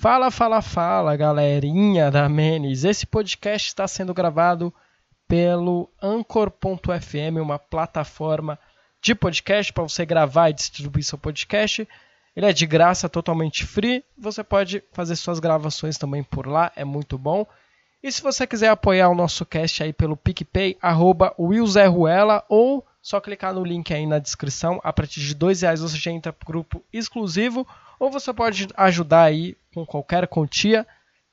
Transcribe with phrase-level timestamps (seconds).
[0.00, 2.84] Fala, fala, fala, galerinha da Menes.
[2.84, 4.72] Esse podcast está sendo gravado
[5.28, 8.58] pelo Anchor.fm, uma plataforma
[9.02, 11.86] de podcast para você gravar e distribuir seu podcast.
[12.34, 14.02] Ele é de graça, totalmente free.
[14.16, 17.46] Você pode fazer suas gravações também por lá, é muito bom.
[18.02, 23.20] E se você quiser apoiar o nosso cast aí pelo PicPay, arroba Ruela, ou só
[23.20, 24.80] clicar no link aí na descrição.
[24.82, 27.66] A partir de dois reais você já entra para grupo exclusivo,
[28.00, 30.86] ou você pode ajudar aí com qualquer quantia.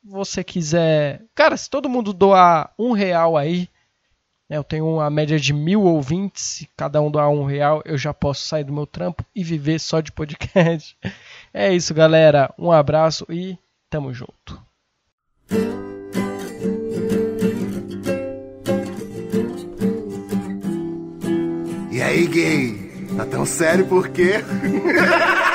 [0.04, 1.24] Você quiser.
[1.34, 3.70] Cara, se todo mundo doar um real aí,
[4.50, 7.98] né, eu tenho uma média de mil ouvintes, se cada um doar um real, eu
[7.98, 10.96] já posso sair do meu trampo e viver só de podcast.
[11.54, 12.54] É isso, galera.
[12.58, 13.58] Um abraço e
[13.89, 14.61] tamo junto.
[21.92, 23.08] E aí, gay?
[23.16, 24.36] Tá tão sério por quê?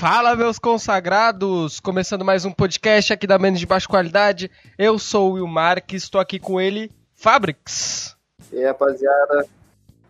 [0.00, 1.78] Fala, meus consagrados!
[1.78, 4.50] Começando mais um podcast aqui da Menos de Baixa Qualidade.
[4.78, 8.16] Eu sou o Will Marques, estou aqui com ele, Fabrics.
[8.50, 9.44] E aí, rapaziada,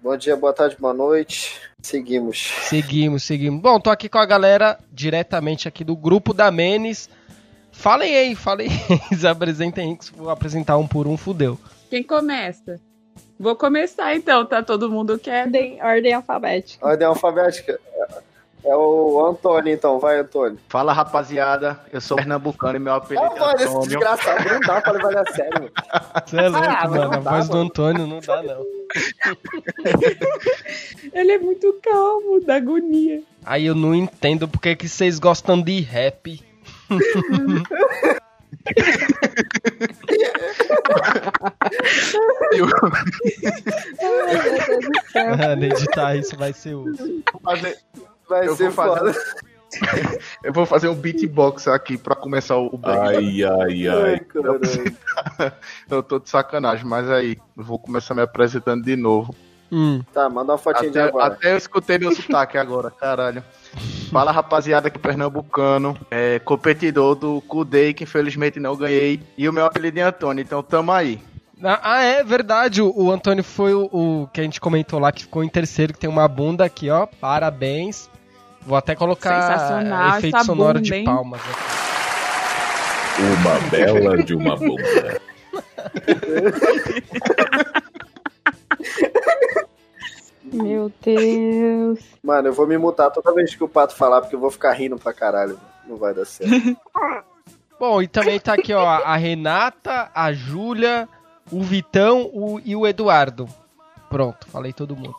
[0.01, 1.61] bom dia, boa tarde, boa noite.
[1.83, 2.53] Seguimos.
[2.69, 3.61] Seguimos, seguimos.
[3.61, 7.11] Bom, tô aqui com a galera diretamente aqui do grupo da Menes.
[7.73, 11.59] Falem aí, falem aí, se apresentem aí, que se for apresentar um por um, fudeu.
[11.89, 12.79] Quem começa?
[13.39, 15.45] Vou começar então, tá todo mundo quer?
[15.47, 16.87] Ordem, ordem alfabética.
[16.87, 17.81] Ordem alfabética.
[18.63, 19.99] É o Antônio, então.
[19.99, 20.59] Vai, Antônio.
[20.69, 21.81] Fala, rapaziada.
[21.91, 23.89] Eu sou pernambucano e meu apelido Ah, é mano, esse Antônio.
[23.89, 25.53] desgraçado não dá pra levar a sério.
[25.63, 25.71] mano.
[26.27, 27.03] Você é louco, Ah, mano.
[27.05, 27.67] não A dá, voz do mano.
[27.67, 28.67] Antônio não dá, não.
[31.15, 33.23] Ele é muito calmo, da agonia.
[33.45, 36.43] Aí eu não entendo porque que vocês gostam de rap.
[36.91, 38.21] Céu.
[45.39, 46.85] Mano, editar isso vai ser o.
[47.43, 47.79] Fazer-
[48.29, 49.41] Vai Eu ser vou fazer- foda.
[50.43, 52.79] Eu vou fazer um beatbox aqui pra começar o.
[52.83, 54.21] Ai, ai, Ai, ai.
[55.89, 59.33] Eu tô de sacanagem, mas aí, eu vou começar me apresentando de novo.
[59.73, 60.03] Hum.
[60.13, 61.35] Tá, manda uma fotinha de Até, agora.
[61.35, 63.43] até eu escutei meu sotaque agora, caralho.
[64.11, 69.65] Fala rapaziada aqui pernambucano, é, competidor do Kudei, que infelizmente não ganhei, e o meu
[69.65, 71.21] apelido é Antônio, então tamo aí.
[71.63, 72.81] Ah, ah, é verdade.
[72.83, 75.93] O, o Antônio foi o, o que a gente comentou lá, que ficou em terceiro,
[75.93, 77.07] que tem uma bunda aqui, ó.
[77.07, 78.09] Parabéns.
[78.63, 81.61] Vou até colocar efeito sonoro bunda, de palmas aqui.
[83.23, 85.21] Uma bela de uma bunda.
[90.53, 92.01] Meu Deus.
[92.23, 94.73] Mano, eu vou me mutar toda vez que o Pato falar, porque eu vou ficar
[94.73, 95.59] rindo pra caralho.
[95.87, 96.77] Não vai dar certo.
[97.79, 101.09] Bom, e também tá aqui, ó, a Renata, a Júlia,
[101.51, 103.49] o Vitão o- e o Eduardo.
[104.11, 105.15] Pronto, falei todo mundo.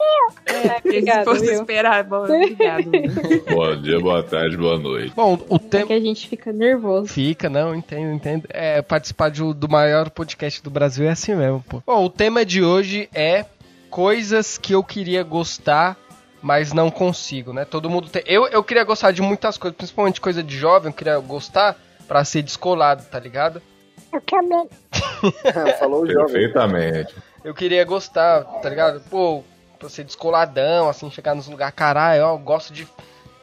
[0.47, 1.53] Se Obrigada, fosse viu?
[1.55, 2.83] esperar, bom, obrigado.
[3.51, 5.13] Bom dia, boa tarde, boa noite.
[5.15, 5.87] Bom, o É tema.
[5.87, 7.07] que a gente fica nervoso.
[7.07, 8.45] Fica, não, entendo, entendo.
[8.49, 11.81] É, participar de- do maior podcast do Brasil é assim mesmo, pô.
[11.85, 13.45] Bom, o tema de hoje é
[13.91, 15.97] coisas que eu queria gostar,
[16.41, 17.65] mas não consigo, né?
[17.65, 18.23] Todo mundo tem.
[18.25, 22.23] Eu, eu queria gostar de muitas coisas, principalmente coisa de jovem, eu queria gostar pra
[22.23, 23.61] ser descolado, tá ligado?
[25.77, 26.33] Falou o jovem.
[26.33, 27.15] Perfeitamente.
[27.43, 29.01] Eu queria gostar, tá ligado?
[29.09, 29.43] Pô,
[29.77, 32.87] pra ser descoladão, assim, chegar nos lugares, caralho, ó, eu gosto de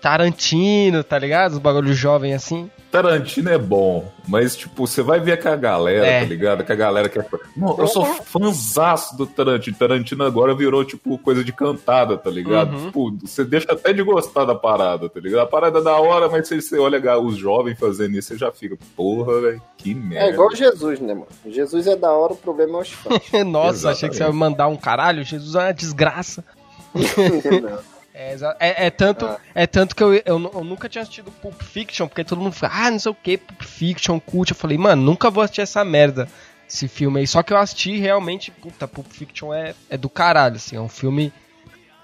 [0.01, 1.53] Tarantino, tá ligado?
[1.53, 2.71] Os bagulhos jovem assim.
[2.91, 6.21] Tarantino é bom, mas, tipo, você vai ver com a galera, É.
[6.21, 6.65] tá ligado?
[6.65, 7.27] Que a galera quer.
[7.55, 9.77] Não, eu sou fãzaço do Tarantino.
[9.77, 12.75] Tarantino agora virou, tipo, coisa de cantada, tá ligado?
[12.75, 12.87] Uhum.
[12.87, 15.41] Tipo, você deixa até de gostar da parada, tá ligado?
[15.43, 18.51] A parada é da hora, mas você, você olha os jovens fazendo isso, você já
[18.51, 20.27] fica, porra, velho, que merda.
[20.27, 21.27] É igual Jesus, né, mano?
[21.47, 23.21] Jesus é da hora, o problema é os fãs.
[23.47, 24.39] Nossa, achei que você ia Exatamente.
[24.51, 25.23] mandar um caralho.
[25.25, 26.43] Jesus é uma desgraça.
[26.94, 27.98] Não.
[28.20, 29.38] É, é- é tanto, Ah.
[29.55, 32.73] é tanto que eu, eu, eu nunca tinha assistido Pulp Fiction, porque todo mundo fala,
[32.87, 34.50] ah, não sei o que, Pulp Fiction, cult.
[34.50, 36.29] Eu falei, mano, nunca vou assistir essa merda,
[36.69, 37.26] esse filme aí.
[37.29, 40.88] Só que eu assisti realmente, puta, Pulp Fiction é, é do caralho, assim, é um
[40.88, 41.32] filme.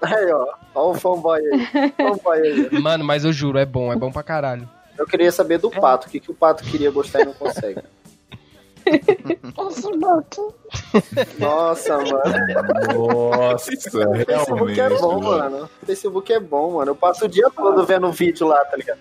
[0.01, 0.47] Aí, ó.
[0.73, 1.91] Ó o fanboy aí.
[1.97, 2.69] Fanboy aí.
[2.79, 4.69] Mano, mas eu juro, é bom, é bom pra caralho.
[4.97, 6.07] Eu queria saber do Pato.
[6.07, 7.81] O que, que o Pato queria gostar e não consegue.
[9.55, 10.25] Nossa, mano.
[11.39, 11.99] Nossa,
[13.59, 14.79] Facebook realmente.
[14.79, 15.69] é bom, mano.
[15.85, 16.91] Facebook é bom, mano.
[16.91, 18.99] Eu passo o dia todo vendo vídeo lá, tá ligado?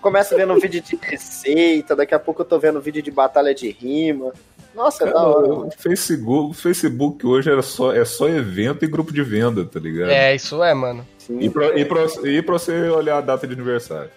[0.00, 3.54] Começo vendo um vídeo de receita, daqui a pouco eu tô vendo vídeo de batalha
[3.54, 4.32] de rima.
[4.74, 5.52] Nossa, é da hora.
[5.52, 9.80] o Facebook, o Facebook hoje era só, é só evento e grupo de venda, tá
[9.80, 10.10] ligado?
[10.10, 11.06] É, isso é, mano.
[11.18, 11.40] Sim.
[11.40, 14.10] E pra, e, pra, e pra você olhar a data de aniversário.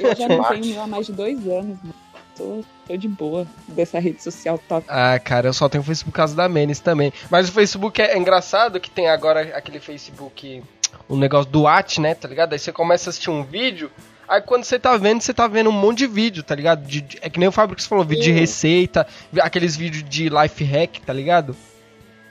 [0.00, 1.94] Eu já não tenho meu há mais de dois anos, mano.
[2.36, 4.84] Tô, tô de boa dessa rede social top.
[4.88, 7.12] Ah, cara, eu só tenho o Facebook por causa da Menes também.
[7.30, 10.62] Mas o Facebook é, é engraçado que tem agora aquele Facebook,
[11.08, 12.52] o negócio do at, né, tá ligado?
[12.52, 13.90] Aí você começa a assistir um vídeo,
[14.28, 16.86] aí quando você tá vendo, você tá vendo um monte de vídeo, tá ligado?
[16.86, 18.38] De- de- é que nem o Fábio que você falou, vídeo de Sim.
[18.40, 19.06] receita,
[19.40, 21.56] aqueles vídeos de life hack, tá ligado?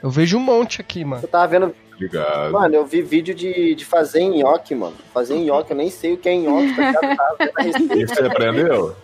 [0.02, 1.22] Eu vejo um monte aqui, mano.
[1.24, 1.74] Eu tava vendo.
[1.98, 2.52] Ligado.
[2.52, 4.94] Mano, eu vi vídeo de, de fazer nhoque, mano.
[5.14, 7.96] Fazer nhoque, eu nem sei o que é nhoque, tá ligado?
[7.98, 8.94] E você aprendeu?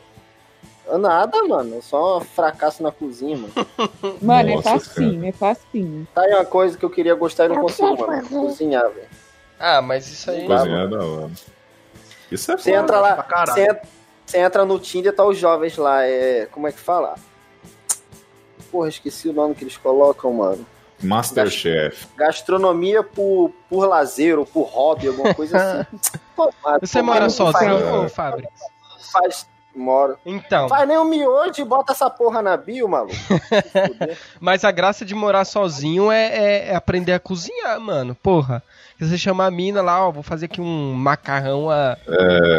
[0.99, 1.81] Nada, mano.
[1.83, 3.53] Só um fracasso na cozinha, mano.
[4.23, 6.07] Mano, é Nossa facinho, é facinho.
[6.15, 8.29] Tá aí uma coisa que eu queria gostar e não consigo, mano.
[8.29, 9.09] Cozinhar, velho.
[9.59, 10.47] Ah, mas isso aí.
[10.47, 10.59] Tá.
[10.59, 11.31] Cozinhar da hora.
[12.31, 13.53] Isso é Você entra pra lá, caralho.
[13.53, 13.83] você entra,
[14.27, 16.47] você entra no Tinder, tá os jovens lá, é.
[16.47, 17.15] Como é que fala?
[18.71, 20.65] Porra, esqueci o nome que eles colocam, mano.
[21.03, 22.07] Masterchef.
[22.17, 25.99] Gastronomia por, por lazer ou por hobby, alguma coisa assim.
[26.37, 27.79] Pô, mas- Você mora sozinho,
[28.09, 28.49] Faz, Fábio?
[29.13, 30.17] faz, moro.
[30.27, 33.15] Então, Faz nem um miojo e bota essa porra na bio, maluco.
[34.41, 38.15] Mas a graça de morar sozinho é, é- é aprender a cozinhar, mano.
[38.15, 38.63] Porra.
[39.01, 41.97] Você chama a mina lá, ó, vou fazer aqui um macarrão a,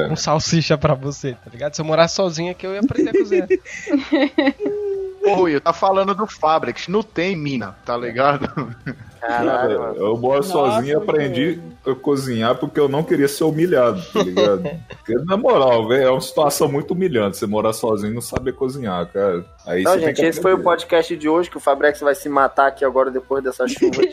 [0.09, 1.73] com salsicha pra você, tá ligado?
[1.73, 3.47] Se eu morar sozinho aqui, eu ia aprender a cozinhar.
[5.23, 8.75] Ô, Rui, tá falando do Fabrics, não tem mina, tá ligado?
[9.21, 9.95] Caralho, mano.
[9.95, 14.21] Eu moro Nossa, sozinho e aprendi a cozinhar porque eu não queria ser humilhado, tá
[14.21, 14.63] ligado?
[14.89, 18.53] Porque, na moral, velho, é uma situação muito humilhante você morar sozinho e não saber
[18.53, 19.45] cozinhar, cara.
[19.65, 22.67] Aí Não, gente, esse foi o podcast de hoje, que o Fabrex vai se matar
[22.67, 24.01] aqui agora depois dessa chuva.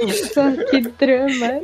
[0.00, 1.60] Nossa, que drama.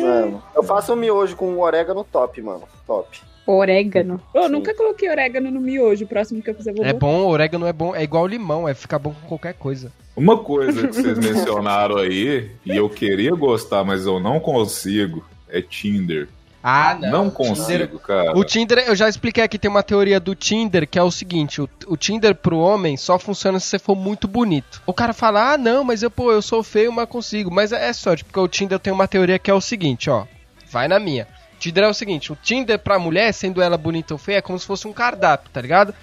[0.00, 2.62] Mano, eu faço um miojo com orégano top, mano.
[2.84, 3.22] Top.
[3.46, 4.20] Orégano.
[4.34, 4.48] Eu Sim.
[4.50, 6.04] nunca coloquei orégano no miojo.
[6.04, 7.06] O próximo que eu fizer, eu vou É botar.
[7.06, 9.92] bom, orégano é bom, é igual limão, é ficar bom com qualquer coisa.
[10.16, 15.60] Uma coisa que vocês mencionaram aí, e eu queria gostar, mas eu não consigo, é
[15.60, 16.28] Tinder.
[16.64, 18.38] Ah, Não, consigo, cara.
[18.38, 21.60] O Tinder, eu já expliquei aqui, tem uma teoria do Tinder que é o seguinte:
[21.60, 24.80] o, o Tinder pro homem só funciona se você for muito bonito.
[24.86, 27.50] O cara fala, ah, não, mas eu, pô, eu sou feio, mas consigo.
[27.50, 30.24] Mas é sorte, porque o Tinder tem uma teoria que é o seguinte, ó.
[30.70, 31.26] Vai na minha.
[31.62, 34.42] O Tinder é o seguinte: o Tinder pra mulher, sendo ela bonita ou feia, é
[34.42, 35.94] como se fosse um cardápio, tá ligado?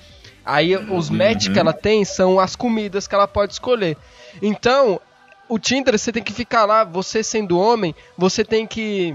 [0.45, 3.97] Aí os match que ela tem são as comidas que ela pode escolher.
[4.41, 5.01] Então,
[5.49, 9.13] o Tinder você tem que ficar lá, você sendo homem, você tem que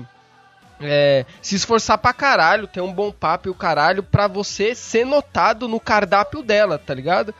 [0.80, 5.06] é, se esforçar pra caralho, ter um bom papo e o caralho pra você ser
[5.06, 7.34] notado no cardápio dela, tá ligado?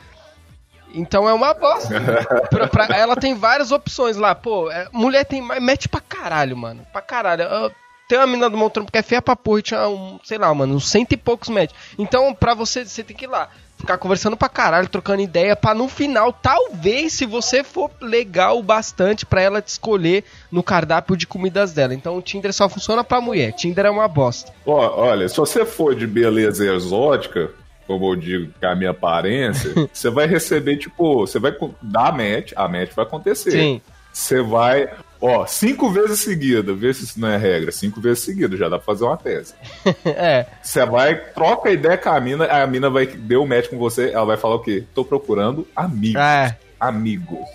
[0.95, 1.93] Então é uma bosta.
[2.49, 4.71] Pra- pra- ela tem várias opções lá, pô.
[4.71, 5.41] é, mulher tem.
[5.61, 6.85] Mete pra caralho, mano.
[6.91, 7.43] Pra caralho.
[7.43, 7.71] Eu-
[8.07, 10.53] tem uma menina do Montrampo que é feia pra porra e tinha um, sei lá,
[10.53, 11.71] mano, uns cento e poucos match.
[11.97, 13.49] Então, pra você, você tem que ir lá.
[13.77, 18.63] Ficar conversando pra caralho, trocando ideia, pra no final, talvez, se você for legal o
[18.63, 21.93] bastante pra ela te escolher no cardápio de comidas dela.
[21.93, 23.51] Então o Tinder só funciona pra mulher.
[23.51, 24.51] Tinder é uma bosta.
[24.65, 27.51] Ó, olha, se você for de beleza exótica,
[27.85, 32.13] como eu digo, que é a minha aparência, você vai receber, tipo, você vai dar
[32.13, 33.51] match, a match vai acontecer.
[33.51, 33.81] Sim.
[34.11, 34.89] Você vai,
[35.21, 38.77] ó, cinco vezes seguida, vê se isso não é regra, cinco vezes seguida, já dá
[38.77, 39.53] pra fazer uma tese.
[40.05, 40.45] é.
[40.61, 44.11] Você vai, troca ideia com a mina, a mina vai deu o match com você,
[44.11, 44.83] ela vai falar o quê?
[44.93, 46.21] Tô procurando amigos.
[46.21, 46.57] É.
[46.79, 47.47] Amigos.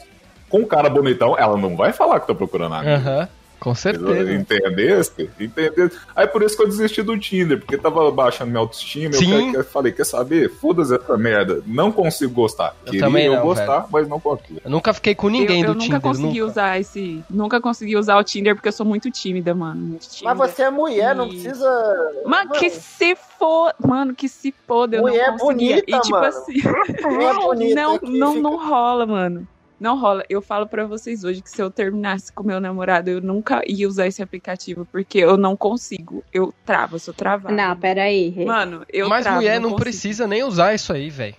[0.48, 3.06] Com um cara bonitão, ela não vai falar que tá procurando amigos.
[3.06, 3.28] Aham.
[3.60, 4.32] Com certeza.
[4.32, 5.30] Entendeste?
[5.38, 5.98] Entendeste?
[6.16, 9.12] Aí por isso que eu desisti do Tinder, porque tava baixando minha autoestima.
[9.12, 9.52] Sim.
[9.52, 10.50] Eu, eu falei, quer saber?
[10.50, 11.62] Foda-se essa merda.
[11.66, 12.74] Não consigo gostar.
[12.86, 14.60] Eu Queria também eu não, gostar, mas não consigo.
[14.64, 16.00] Eu nunca fiquei com ninguém eu, eu do nunca Tinder.
[16.00, 16.50] consegui nunca.
[16.50, 17.22] usar esse.
[17.28, 19.80] Nunca consegui usar o Tinder porque eu sou muito tímida, mano.
[19.80, 20.34] Muito tímida.
[20.34, 22.12] Mas você é mulher, não E- precisa.
[22.24, 23.74] Mano, que se for.
[23.86, 25.76] Mano, que se foda, eu Mulher não conseguia.
[25.76, 26.26] bonita, e tipo mano.
[26.26, 26.62] assim.
[27.02, 29.46] Mulher bonita não, que não, fica- não rola, mano.
[29.80, 30.22] Não rola.
[30.28, 33.88] Eu falo pra vocês hoje que se eu terminasse com meu namorado, eu nunca ia
[33.88, 36.22] usar esse aplicativo, porque eu não consigo.
[36.32, 37.54] Eu travo, eu sou travada.
[37.54, 38.44] Não, peraí.
[38.44, 39.80] Mano, eu Mas travo, mulher não consigo.
[39.80, 41.34] precisa nem usar isso aí, velho.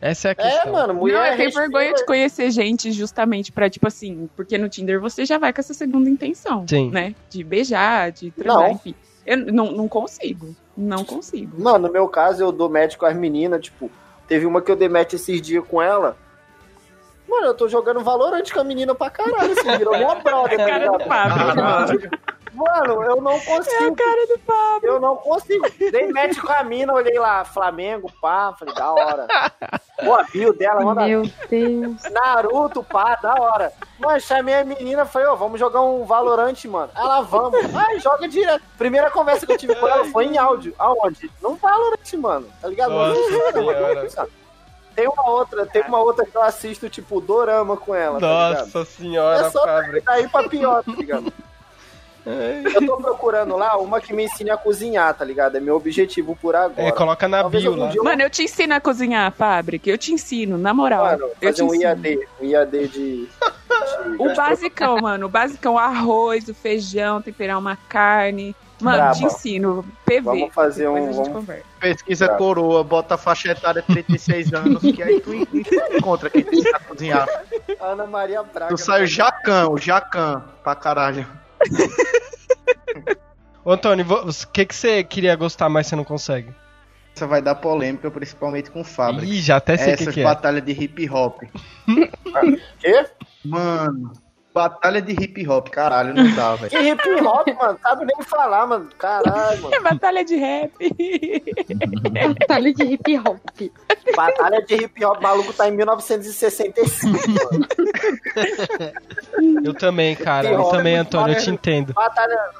[0.00, 0.72] Essa é a É, questão.
[0.72, 1.14] mano, mulher.
[1.16, 4.98] não, eu tenho respira- vergonha de conhecer gente justamente pra, tipo assim, porque no Tinder
[5.00, 6.88] você já vai com essa segunda intenção, Sim.
[6.90, 7.14] né?
[7.28, 8.70] De beijar, de transar, Não.
[8.70, 8.94] enfim.
[9.26, 10.54] Eu não, não consigo.
[10.74, 11.60] Não consigo.
[11.60, 13.90] Mano, no meu caso, eu dou match com as meninas, tipo,
[14.26, 16.16] teve uma que eu dei match esses dias com ela.
[17.30, 20.66] Mano, eu tô jogando Valorant com a menina pra caralho, assim, virou minha brother, tá
[20.66, 21.08] Cara do ligado?
[21.08, 22.10] Pablo, mano.
[22.52, 23.94] Mano, eu não consigo.
[23.94, 24.80] Cara do Pablo.
[24.82, 25.64] Eu não consigo.
[25.78, 29.26] Dei match com a mina, olhei lá, Flamengo, pá, falei, da hora.
[30.04, 32.02] Pô, a bio dela, manda Meu Deus.
[32.10, 33.72] Naruto, pá, da hora.
[33.98, 36.90] Mas chamei a menina, falei, ó, vamos jogar um Valorante, mano.
[36.96, 37.60] Ela, vamos.
[37.74, 38.62] Ai, joga direto.
[38.76, 40.74] Primeira conversa que eu tive com ela foi em áudio.
[40.78, 41.30] Aonde?
[41.40, 42.48] Num Valorante, mano.
[42.60, 42.90] Tá ligado?
[42.90, 43.20] Nossa
[43.54, 44.28] Não mano.
[45.00, 48.50] Tem uma outra, tem uma outra que eu assisto, tipo, dorama com ela, tá?
[48.66, 50.02] Nossa senhora, É só Fábio.
[50.04, 51.32] daí pra pior, tá ligado?
[52.74, 55.56] Eu tô procurando lá uma que me ensine a cozinhar, tá ligado?
[55.56, 56.88] É meu objetivo por agora.
[56.88, 57.90] É, coloca na Talvez bio lá.
[57.94, 59.88] eu- Mano, eu te ensino a cozinhar, Fábrica.
[59.88, 61.02] Eu te ensino, na moral.
[61.06, 61.82] Mano, eu fazer um ensino.
[61.82, 63.26] IAD, um IAD de...
[63.26, 63.28] de
[64.18, 65.26] O basicão, mano.
[65.26, 68.54] O basicão, arroz, o feijão, temperar uma carne.
[68.84, 69.14] Mano, Braba.
[69.16, 69.84] te ensino.
[70.04, 70.20] PV.
[70.22, 71.64] Vamos fazer Depois um- vamos- conversa.
[71.80, 72.34] Pesquisa Tá.
[72.36, 75.46] coroa, bota a faixa etária 36 anos, que aí tu en-
[75.96, 77.28] encontra quem te ensina a cozinhar.
[77.80, 78.68] Ana Maria Braga.
[78.74, 81.26] Tu sai o Jacan, o Jacan, pra caralho.
[83.64, 86.48] Ô, Antônio, o que, que você queria gostar, mas você não consegue?
[87.14, 89.26] Essa vai dar polêmica, principalmente com fábrica.
[89.26, 90.24] Ih, já até sei o que, Essas que é.
[90.24, 91.42] batalhas de hip hop.
[92.80, 93.06] Quê?
[93.44, 94.12] Mano,
[94.52, 96.70] batalha de hip hop, caralho, não dá, velho.
[96.70, 97.78] Que hip hop, mano.
[97.82, 98.88] Sabe nem falar, mano.
[98.98, 99.74] Caralho, mano.
[99.74, 100.72] É batalha de rap.
[102.38, 103.40] Batalha de hip hop.
[104.16, 107.66] Batalha de hip hop maluco tá em 1965, mano.
[109.64, 110.48] Eu também, cara.
[110.50, 111.92] Eu também, muito Antônio, eu te entendo.
[111.92, 112.50] Batalha.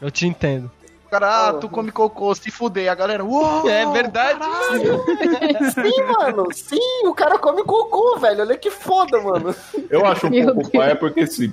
[0.00, 0.70] Eu te entendo.
[1.10, 2.90] Cara, ah, tu come cocô, se fuder.
[2.90, 3.68] A galera, uou!
[3.68, 4.38] É verdade.
[5.74, 6.46] Sim, mano.
[6.52, 8.42] Sim, o cara come cocô, velho.
[8.42, 9.54] Olha que foda, mano.
[9.90, 11.52] Eu acho um Meu pouco pai porque assim,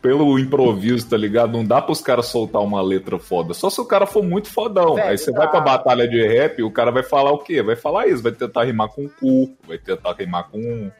[0.00, 1.52] pelo improviso, tá ligado?
[1.52, 3.52] Não dá pros caras soltar uma letra foda.
[3.52, 4.94] Só se o cara for muito fodão.
[4.94, 5.40] Velho, Aí você dá.
[5.40, 7.62] vai pra batalha de rap, o cara vai falar o quê?
[7.62, 10.90] Vai falar isso, vai tentar rimar com cu, vai tentar rimar com.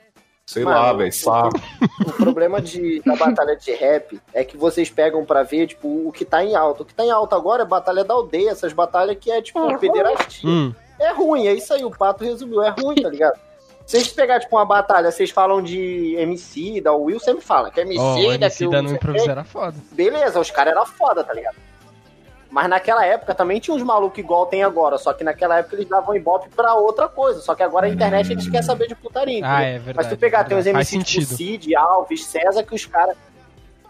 [0.48, 1.60] Sei Mano, lá, velho, saco.
[2.00, 6.10] O problema de, da batalha de rap é que vocês pegam pra ver, tipo, o
[6.10, 6.82] que tá em alta.
[6.82, 9.78] O que tá em alta agora é batalha da aldeia, essas batalhas que é, tipo,
[9.78, 10.48] pederastia.
[10.48, 10.74] Hum.
[10.98, 13.38] É ruim, é isso aí, o Pato resumiu, é ruim, tá ligado?
[13.84, 17.80] Se vocês pegar, tipo, uma batalha, vocês falam de MC, da Will sempre fala que
[17.80, 19.76] é MC, Ó, o da MC da no improviso era foda.
[19.92, 21.56] Beleza, os caras eram foda, tá ligado?
[22.50, 25.88] Mas naquela época também tinha uns malucos igual tem agora, só que naquela época eles
[25.88, 27.40] davam ibope pra outra coisa.
[27.40, 29.42] Só que agora a internet eles querem saber de putaria.
[29.44, 29.96] Ah, é verdade.
[29.96, 31.26] Mas tu pegar, é tem uns MC tipo.
[31.26, 33.16] Cid, Alves, César, que os caras.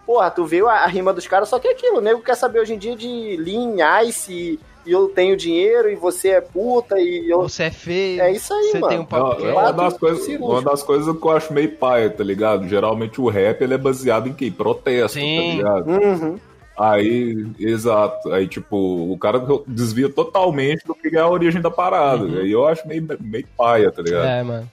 [0.04, 2.34] Porra, tu viu a, a rima dos caras, só que é aquilo, o nego quer
[2.34, 6.40] saber hoje em dia de Lean, Ice, e, e eu tenho dinheiro, e você é
[6.40, 7.42] puta, e eu.
[7.42, 8.22] Você é feio.
[8.22, 8.88] É isso aí, Você mano.
[8.88, 9.44] tem um papo.
[9.44, 12.66] É uma das, coisas, uma das coisas que eu acho meio paia, tá ligado?
[12.66, 14.50] Geralmente o rap ele é baseado em quê?
[14.50, 15.36] Protesto, Sim.
[15.36, 15.90] tá ligado?
[15.90, 16.38] Uhum.
[16.78, 18.32] Aí, exato.
[18.32, 18.76] Aí, tipo,
[19.12, 22.24] o cara desvia totalmente do que é a origem da parada.
[22.24, 22.38] Uhum.
[22.38, 24.26] Aí eu acho meio, meio paia, tá ligado?
[24.26, 24.70] É, mano.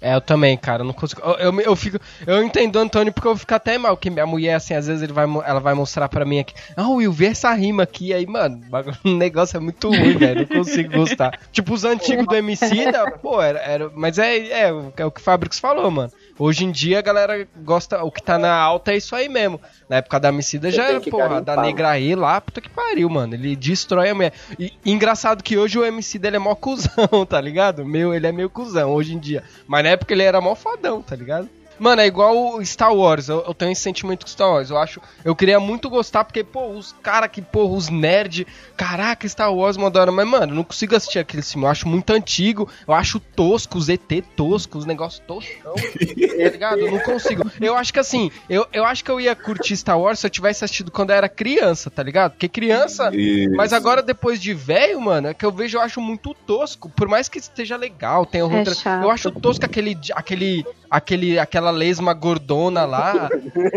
[0.00, 1.20] É, eu também, cara, eu não consigo.
[1.22, 1.98] Eu, eu, eu fico.
[2.24, 5.02] Eu entendo o Antônio porque eu fico até mal, que minha mulher, assim, às vezes
[5.02, 6.54] ele vai, ela vai mostrar pra mim aqui.
[6.76, 8.14] Ah, Will, vê essa rima aqui.
[8.14, 8.60] Aí, mano,
[9.04, 10.46] o negócio é muito ruim, velho.
[10.48, 11.40] Não consigo gostar.
[11.50, 13.90] Tipo, os antigos do MC, da, pô, era, era.
[13.92, 16.12] Mas é, é, o- é o que o Fabrics falou, mano.
[16.38, 18.02] Hoje em dia a galera gosta.
[18.04, 19.60] O que tá na alta é isso aí mesmo.
[19.88, 22.70] Na época da Emicida Você já era, porra, garimpar, da Negra E lá, puta que
[22.70, 23.34] pariu, mano.
[23.34, 24.32] Ele destrói a mulher.
[24.58, 27.84] E engraçado que hoje o MC dele é mó cuzão, tá ligado?
[27.84, 29.42] Meu, ele é meio cuzão hoje em dia.
[29.66, 31.48] Mas na época ele era mó fodão, tá ligado?
[31.78, 33.28] Mano, é igual o Star Wars.
[33.28, 34.70] Eu, eu tenho esse sentimento com Star Wars.
[34.70, 35.00] Eu acho.
[35.24, 38.46] Eu queria muito gostar, porque, pô, os caras que, pô, os nerd.
[38.76, 40.12] Caraca, Star Wars mandaram.
[40.12, 41.66] Mas, mano, eu não consigo assistir aquele filme.
[41.66, 42.68] Eu acho muito antigo.
[42.86, 44.00] Eu acho tosco, os ET
[44.36, 45.74] tosco, os negócios toscão.
[45.74, 46.80] tá ligado?
[46.80, 47.50] Eu não consigo.
[47.60, 50.30] Eu acho que assim, eu, eu acho que eu ia curtir Star Wars se eu
[50.30, 52.32] tivesse assistido quando eu era criança, tá ligado?
[52.32, 53.10] Porque criança.
[53.14, 53.54] Isso.
[53.54, 56.88] Mas agora, depois de velho, mano, é que eu vejo, eu acho muito tosco.
[56.88, 59.02] Por mais que esteja legal, tenha É chato.
[59.02, 63.28] Eu acho tosco aquele, aquele, aquele, aquela lesma gordona lá.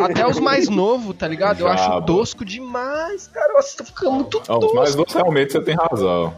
[0.03, 1.59] até os mais novos, tá ligado?
[1.59, 3.53] Eu acho tosco demais, cara.
[3.53, 4.75] Nossa, tá ficando muito Não, os tosco.
[4.75, 6.33] mais novos realmente você tem razão.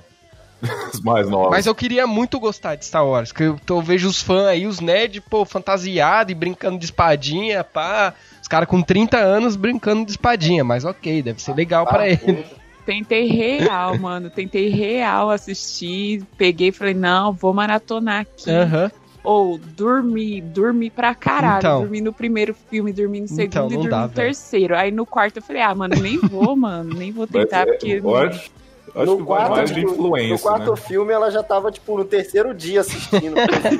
[0.94, 1.50] Os mais novos.
[1.50, 4.66] Mas eu queria muito gostar de Star Wars, que eu, eu vejo os fãs aí,
[4.66, 8.14] os nerds, pô, fantasiados e brincando de espadinha, pá.
[8.42, 12.46] Os caras com 30 anos brincando de espadinha, mas ok, deve ser legal pra ele.
[12.86, 14.30] Tentei real, mano.
[14.30, 16.24] Tentei real assistir.
[16.38, 18.50] Peguei e falei, não, vou maratonar aqui.
[18.50, 18.90] Aham.
[19.24, 21.60] Ou dormi, dormi pra caralho.
[21.60, 21.80] Então.
[21.82, 24.14] dormi no primeiro filme, dormi no segundo Então, e dormi dá, no velho.
[24.16, 24.76] terceiro.
[24.76, 26.94] Aí no quarto eu falei, ah, mano, nem vou, mano.
[26.94, 28.02] Nem vou Mas, tentar, é, porque.
[28.04, 28.52] eu acho,
[28.94, 30.76] acho No que quarto, mais de tipo, no influência, quarto né?
[30.76, 33.36] filme ela já tava, tipo, no terceiro dia assistindo.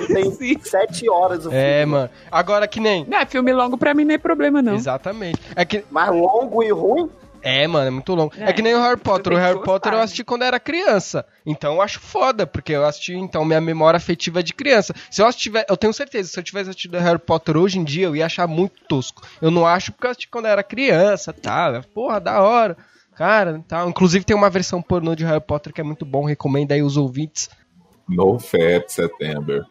[0.08, 0.58] tem Sim.
[0.64, 1.58] sete horas o filme.
[1.58, 2.10] É, mano.
[2.32, 3.06] Agora que nem.
[3.06, 4.76] Não, filme longo pra mim não é problema, não.
[4.76, 5.42] Exatamente.
[5.58, 5.84] É que.
[5.92, 7.10] Mas longo e ruim?
[7.44, 8.34] É, mano, é muito longo.
[8.38, 9.34] É, É, que nem o Harry Potter.
[9.34, 10.04] O Harry Potter eu né?
[10.06, 11.26] assisti quando era criança.
[11.46, 14.96] Então eu acho foda, porque eu assisti, então, minha memória afetiva é de criança.
[15.12, 18.06] Se eu assisti, eu tenho certeza, se eu tivesse assistido Harry Potter hoje em dia,
[18.06, 19.22] eu ia achar muito tosco.
[19.42, 21.84] Eu não acho porque eu assisti quando era criança, tá?
[21.94, 22.78] Porra, da hora.
[23.14, 23.86] Cara, tá.
[23.86, 26.96] Inclusive tem uma versão pornô de Harry Potter que é muito bom, recomendo aí os
[26.96, 27.50] ouvintes.
[28.08, 29.64] No Fat September.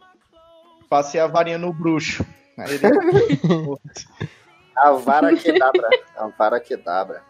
[0.90, 2.24] Passei a varinha no bruxo.
[2.58, 2.82] Aí ele...
[4.76, 5.88] A vara quedabra.
[6.16, 7.22] A vara quedabra.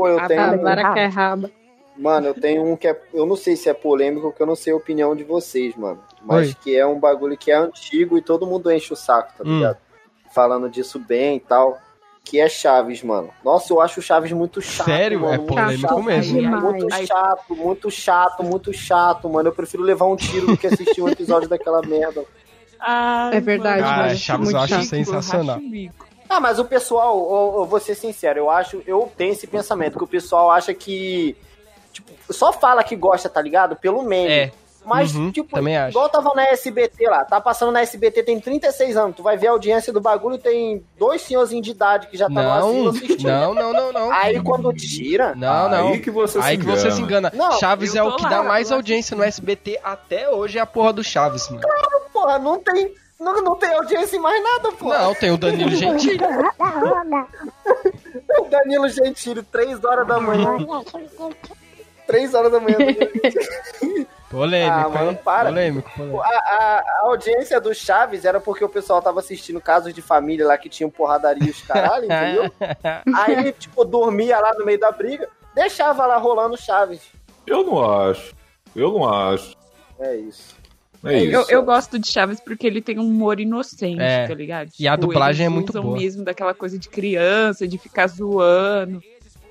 [0.00, 0.40] Pô, eu A tenho.
[0.40, 1.50] A vara- vara que é raba.
[1.96, 2.98] Mano, eu tenho um que é.
[3.12, 6.00] Eu não sei se é polêmico, porque eu não sei a opinião de vocês, mano.
[6.22, 6.56] Mas Oi.
[6.62, 9.56] que é um bagulho que é antigo e todo mundo enche o saco, tá Hum.
[9.58, 9.76] ligado?
[10.34, 11.78] Falando disso bem e tal.
[12.24, 13.30] Que é Chaves, mano.
[13.44, 14.86] Nossa, eu acho o Chaves muito chato.
[14.86, 15.20] Sério?
[15.20, 16.02] mano, É muito polêmico chato.
[16.02, 16.40] mesmo.
[16.40, 16.62] Demais.
[16.62, 19.48] Muito chato, muito chato, muito chato, mano.
[19.48, 22.24] Eu prefiro levar um tiro do que assistir um episódio daquela merda.
[22.78, 24.16] Ai, É verdade, Ah, mano.
[24.16, 24.84] Chaves Muito eu acho chato.
[24.84, 25.56] sensacional.
[25.56, 25.90] racho.
[26.30, 29.98] Ah, mas o pessoal, eu, eu vou ser sincero, eu acho, eu tenho esse pensamento,
[29.98, 31.36] que o pessoal acha que.
[31.92, 33.74] Tipo, só fala que gosta, tá ligado?
[33.74, 34.30] Pelo meme.
[34.32, 34.52] É.
[34.82, 35.90] Mas, Uhum, tipo, também acho.
[35.90, 39.48] igual tava na SBT lá, tá passando na SBT tem 36 anos, tu vai ver
[39.48, 43.26] a audiência do bagulho tem dois senhorzinhos de idade que já tá Não, asilo assistindo.
[43.28, 44.10] não, não, não, não.
[44.12, 45.88] Aí quando tira, Não, não.
[45.88, 46.94] Aí que você Aí se que você engana.
[46.96, 47.32] se engana.
[47.34, 50.66] Não, Chaves é o que lá, dá mais audiência no SBT até hoje, é a
[50.66, 51.60] porra do Chaves, mano.
[52.10, 54.98] porra, não tem, não, não tem audiência em mais nada, porra.
[54.98, 56.18] Não, tem o Danilo Gentili.
[58.50, 60.56] Danilo Gentili, 3 horas da manhã.
[62.06, 62.76] 3 horas da manhã.
[64.30, 65.48] Polêmico, Ah, mano, para.
[65.48, 66.20] Polêmico, polêmico.
[66.22, 70.46] A, a- a audiência do Chaves era porque o pessoal tava assistindo casos de família
[70.46, 72.50] lá que tinham porradaria e os caralho, entendeu?
[73.16, 77.02] Aí, tipo, dormia lá no meio da briga, deixava lá rolando Chaves.
[77.46, 78.32] Eu não acho.
[78.74, 79.56] Eu não acho.
[79.98, 80.54] É isso.
[81.04, 81.32] É isso.
[81.34, 84.26] Eu, eu gosto de Chaves porque ele tem um humor inocente, É.
[84.26, 84.70] tá ligado?
[84.78, 85.96] E a dublagem eles é muito usam boa.
[85.98, 89.02] mesmo daquela coisa de criança, de ficar zoando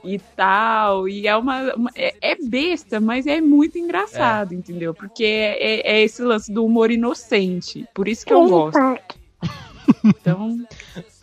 [0.04, 1.08] e tal.
[1.10, 1.74] E é uma.
[1.76, 4.94] uma- é, é besta, mas é muito engraçado, entendeu?
[4.94, 7.86] Porque é, é- é esse lance do humor inocente.
[7.96, 8.80] Por isso que eu gosto.
[10.06, 10.56] Então,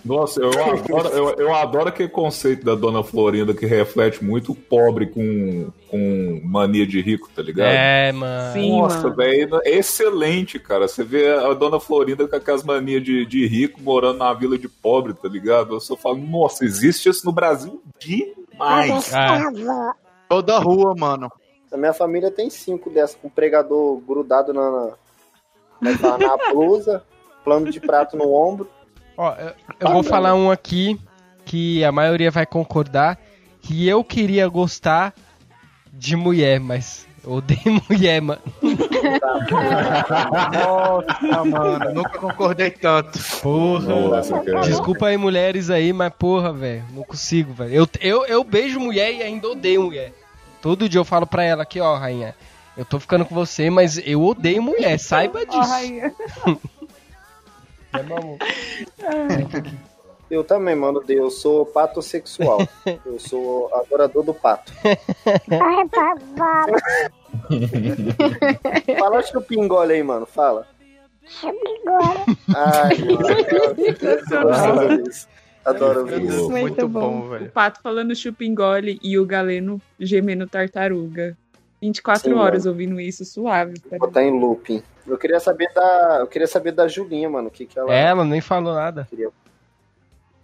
[0.07, 5.07] Nossa, eu adoro, eu, eu adoro aquele conceito da Dona Florinda que reflete muito pobre
[5.07, 7.73] com, com mania de rico, tá ligado?
[7.73, 8.53] É, mano.
[8.53, 8.71] Sim.
[8.71, 10.87] Nossa, velho, é excelente, cara.
[10.87, 14.69] Você vê a Dona Florinda com aquelas manias de, de rico morando na vila de
[14.69, 15.75] pobre, tá ligado?
[15.75, 19.13] Eu só falo, nossa, existe isso no Brasil demais.
[19.13, 19.29] É.
[20.29, 21.33] Toda rua, mano.
[21.73, 24.93] A minha família tem cinco dessas, com pregador grudado na,
[25.81, 27.03] na, na blusa,
[27.45, 28.71] plano de prato no ombro.
[29.17, 30.99] Ó, eu, eu vou falar um aqui
[31.45, 33.19] que a maioria vai concordar
[33.63, 35.15] que eu queria gostar
[35.93, 38.41] de mulher, mas eu odeio mulher, mano.
[40.53, 41.95] Nossa, mano.
[41.95, 43.19] Nunca concordei tanto.
[43.43, 43.87] Porra.
[43.89, 44.43] Nossa.
[44.65, 47.75] Desculpa aí, mulheres aí, mas porra, velho, não consigo, velho.
[47.75, 50.13] Eu, eu, eu beijo mulher e ainda odeio mulher.
[50.61, 52.35] Todo dia eu falo pra ela aqui, ó, rainha,
[52.77, 55.59] eu tô ficando com você, mas eu odeio mulher, saiba disso.
[55.73, 56.13] ai,
[59.03, 59.87] É.
[60.29, 62.59] Eu também, mano, eu sou patossexual.
[63.07, 64.73] Eu sou adorador do pato.
[68.99, 70.67] Fala chupingole aí, mano, fala.
[72.55, 73.29] Ai, mano.
[74.51, 75.29] Adoro isso.
[75.65, 76.49] Adoro ouvir isso.
[76.51, 77.01] Muito Muito bom.
[77.21, 77.51] bom, o velho.
[77.51, 81.37] pato falando chupingole e o galeno gemendo tartaruga.
[81.83, 83.79] 24 Sim, horas ouvindo isso, suave.
[83.81, 84.83] tá Botar em looping.
[85.07, 86.19] Eu queria saber da.
[86.21, 87.49] Eu queria saber da Julinha, mano.
[87.49, 89.07] O que, que ela Ela nem falou nada.
[89.09, 89.31] queria.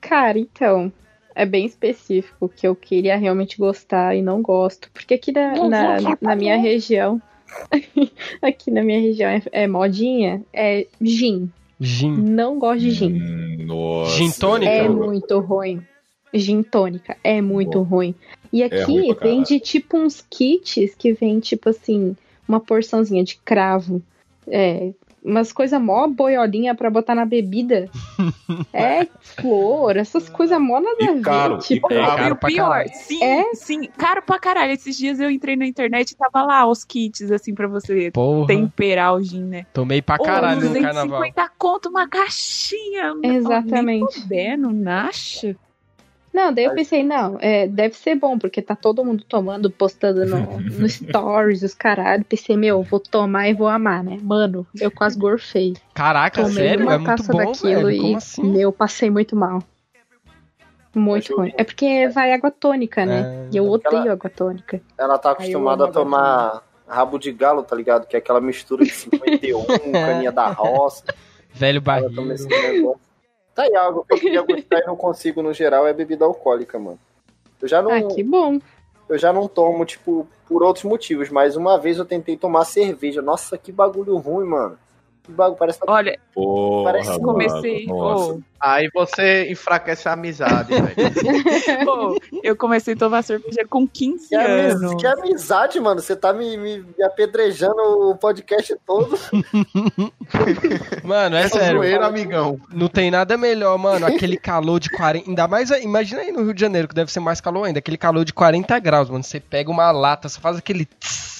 [0.01, 0.93] Cara, então,
[1.35, 4.91] é bem específico que eu queria realmente gostar e não gosto.
[4.93, 7.21] Porque aqui na, na, na minha região,
[8.43, 11.51] aqui na minha região é, é modinha, é gin.
[11.81, 12.13] Gin.
[12.13, 13.15] Não gosto de gin.
[13.15, 14.17] Hum, Nossa.
[14.17, 14.71] Gin tônica?
[14.71, 15.83] É muito ruim.
[16.33, 18.15] Gin tônica é muito ruim.
[18.53, 23.37] E aqui ruim pra vende tipo uns kits que vem tipo assim, uma porçãozinha de
[23.37, 24.01] cravo.
[24.49, 27.89] É, umas coisas mó boiolinha pra botar na bebida.
[28.73, 31.21] é flor, essas coisas mó nada E ver.
[31.23, 32.07] caro, tipo, e caro.
[32.17, 32.91] caro e o pra pior, caralho.
[32.93, 33.45] sim, É?
[33.55, 34.73] sim, caro pra caralho.
[34.73, 38.47] Esses dias eu entrei na internet e tava lá os kits, assim, pra você Porra.
[38.49, 39.67] temperar o gin, né?
[39.73, 41.21] Tomei pra caralho Ô, no carnaval.
[41.21, 43.15] 250 conto uma caixinha.
[43.23, 43.85] Exatamente.
[43.85, 45.57] Nem podendo, nacha.
[46.33, 50.25] Não, daí eu pensei, não, é, deve ser bom, porque tá todo mundo tomando, postando
[50.25, 50.39] no,
[50.81, 52.25] no stories, os caralho.
[52.25, 54.19] Pensei, meu, vou tomar e vou amar, né?
[54.23, 55.75] Mano, eu quase gorfei.
[55.93, 56.85] Caraca, Tomei sério?
[56.87, 57.91] uma É muito bom, daquilo velho.
[57.91, 58.43] e, Como assim?
[58.45, 59.63] meu, passei muito mal.
[60.95, 61.53] Muito ruim.
[61.57, 63.47] É porque vai água tônica, né?
[63.47, 63.49] É.
[63.53, 64.81] E eu odeio Aquela- água tônica.
[64.99, 68.07] Ela tá acostumada a tomar rabo de galo, tá ligado?
[68.07, 71.05] Que é aquela mistura de 51, caninha da roça.
[71.55, 72.15] Velho Ela barril.
[72.15, 73.01] toma esse negócio.
[73.55, 76.79] Tá aí algo que eu queria gostar e não consigo no geral é bebida alcoólica,
[76.79, 76.99] mano.
[77.61, 78.59] Eu já não, Ah, que bom.
[79.09, 83.21] eu já não tomo, tipo, por outros motivos, mas uma vez eu tentei tomar cerveja.
[83.23, 84.79] Nossa, que bagulho ruim, mano.
[85.29, 87.87] Bagulho, parece que Olha, Porra, Parece- comecei.
[87.91, 90.87] ô, Aí você enfraquece a amizade, velho.
[91.91, 94.95] ô, eu comecei a tomar cerveja com 15 Que, amiz- anos.
[95.01, 96.01] que amizade, mano.
[96.01, 97.75] Você tá me, me- apedrejando
[98.11, 99.19] o podcast todo.
[101.05, 101.79] Mano, é Essa sério.
[101.79, 102.61] zoeira, amigão.
[102.73, 104.07] Não tem nada melhor, mano.
[104.07, 105.29] Aquele calor de 40.
[105.29, 105.71] Ainda mais.
[105.71, 107.79] Imagina aí no Rio de Janeiro, que deve ser mais calor ainda.
[107.79, 109.25] Aquele calor de 40 graus, mano.
[109.25, 110.85] Você pega uma lata, você faz aquele.
[110.85, 111.32] tss,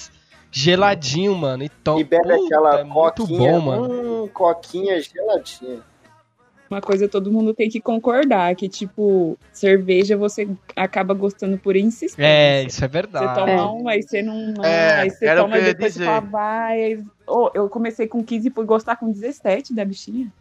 [0.53, 1.63] geladinho, mano.
[1.63, 1.99] E toma.
[1.99, 3.51] E bebe Puta, aquela é muito coquinha.
[3.51, 4.23] bom, mano.
[4.23, 5.79] Hum, coquinha geladinha.
[6.69, 12.23] Uma coisa todo mundo tem que concordar, que tipo, cerveja você acaba gostando por insistência.
[12.25, 13.35] É, isso é Você verdade.
[13.39, 13.61] toma É.
[13.63, 14.53] um, aí você não.
[14.63, 17.03] É, aí você toma e depois você fala, vai.
[17.27, 20.31] Ô, eu comecei com 15 e fui gostar com 17 da bichinha.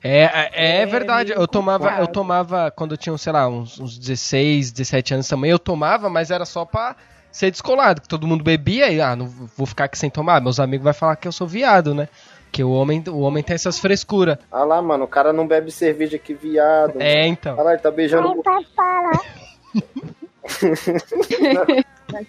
[0.00, 1.32] É, é, é É verdade.
[1.32, 5.50] Eu tomava, eu tomava quando eu tinha, sei lá, uns, uns 16, 17 anos também.
[5.50, 6.94] Eu tomava, mas era só pra
[7.34, 10.40] ser descolado, que todo mundo bebia e, ah, não vou ficar aqui sem tomar.
[10.40, 12.08] Meus amigos vão falar que eu sou viado, né?
[12.52, 14.38] Que o homem, o homem tem essas frescuras.
[14.52, 17.00] Ah lá, mano, o cara não bebe cerveja que viado.
[17.00, 17.54] É, então.
[17.54, 18.40] Olha lá, ele tá beijando o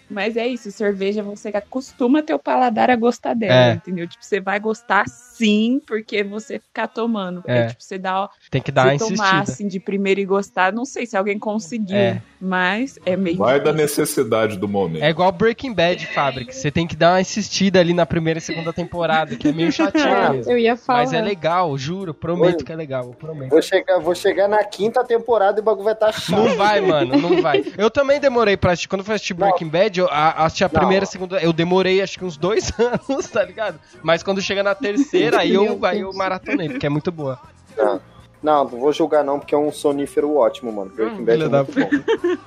[0.10, 3.74] Mas é isso, cerveja você acostuma teu paladar a gostar dela, É.
[3.74, 4.08] entendeu?
[4.08, 5.06] Tipo, você vai gostar
[5.38, 7.44] sim, porque você ficar tomando.
[7.48, 7.56] É.
[7.58, 7.68] É.
[7.68, 10.86] tipo, você dá Tem que dar uma se tomar assim de primeiro e gostar, não
[10.86, 12.22] sei se alguém conseguiu, É.
[12.40, 14.02] mas é meio Vai da difícil.
[14.04, 15.04] necessidade do momento.
[15.04, 16.52] É igual Breaking Bad, Fábrica.
[16.52, 19.72] Você tem que dar uma insistida ali na primeira e segunda temporada, que é meio
[19.74, 20.52] chatinho É, mesmo.
[20.52, 21.00] eu ia falar.
[21.00, 22.64] Mas é legal, juro, prometo Oi.
[22.66, 23.50] que é legal, eu prometo.
[23.50, 26.32] Vou chegar, vou chegar na quinta temporada e o bagulho vai estar tá chato.
[26.32, 27.64] Não vai, mano, não vai.
[27.78, 28.88] Eu também demorei pra assistir.
[28.90, 29.48] Quando eu fui assistir Não.
[29.48, 30.80] Breaking Bad, eu a- assisti a Não.
[30.80, 31.40] primeira, a segunda.
[31.42, 33.80] Eu demorei acho que uns dois anos, tá ligado?
[34.04, 37.40] Mas quando chega na terceira, aí eu, aí eu maratonei, porque é muito boa.
[37.78, 38.02] Não,
[38.44, 40.92] não, não vou julgar não, porque é um sonífero ótimo, mano.
[40.94, 42.38] Breaking Hum, Bad é da muito bom.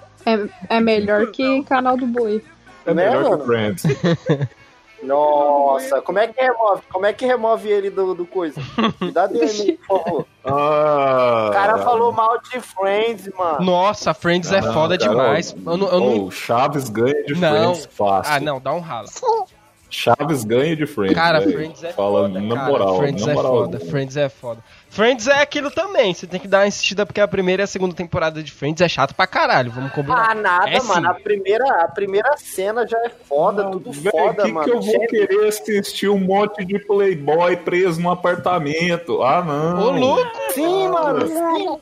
[0.71, 2.45] É, é melhor que canal do Boi.
[2.87, 3.83] É Né, melhor que Friends.
[5.03, 6.83] Nossa, como é que remove?
[6.91, 8.61] Como é que remove ele do, do coisa?
[9.01, 10.27] Me dá DM por favor.
[10.45, 13.65] Ah, O cara falou mal de Friends, mano.
[13.65, 15.55] Nossa, Friends é Não, foda cara, demais.
[15.65, 17.75] Eu não, eu não- Oh, Chaves ganha de Não.
[17.75, 18.33] Friends fácil.
[18.35, 19.09] Ah, não, dá um ralo.
[19.91, 21.15] Chaves ganha de Friends.
[21.15, 21.53] Cara, velho.
[21.53, 22.69] Friends é Fala foda, na cara.
[22.71, 22.97] moral.
[22.99, 23.53] Friends na é moral.
[23.53, 24.65] foda, Friends é foda.
[24.91, 27.67] Friends é aquilo também, você tem que dar uma insistida porque a primeira e a
[27.67, 30.31] segunda temporada de Friends é chato pra caralho, vamos combinar.
[30.31, 31.07] Ah, nada, É mano.
[31.07, 31.11] sim.
[31.11, 34.65] A primeira, a primeira cena já é foda, Não, tudo velho, foda, que mano.
[34.65, 39.23] que eu vou Gente, querer assistir um monte de playboy preso num apartamento?
[39.23, 39.81] Ah, não.
[39.87, 40.31] Ô, louco!
[40.53, 41.79] Sim, mano, sim.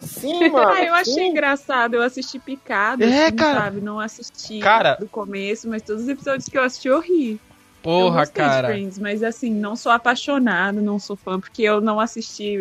[0.00, 0.68] Sim, mano.
[0.68, 1.26] Ah, eu achei sim.
[1.28, 3.60] engraçado, eu assisti picado, É, assim, cara.
[3.62, 3.80] sabe?
[3.80, 4.96] Não assisti Cara.
[4.98, 7.40] do começo, mas todos os episódios que eu assisti eu ri.
[7.84, 8.68] Eu Porra, de cara.
[8.68, 12.58] Friends, mas assim, não sou apaixonado, não sou fã, porque eu não assisti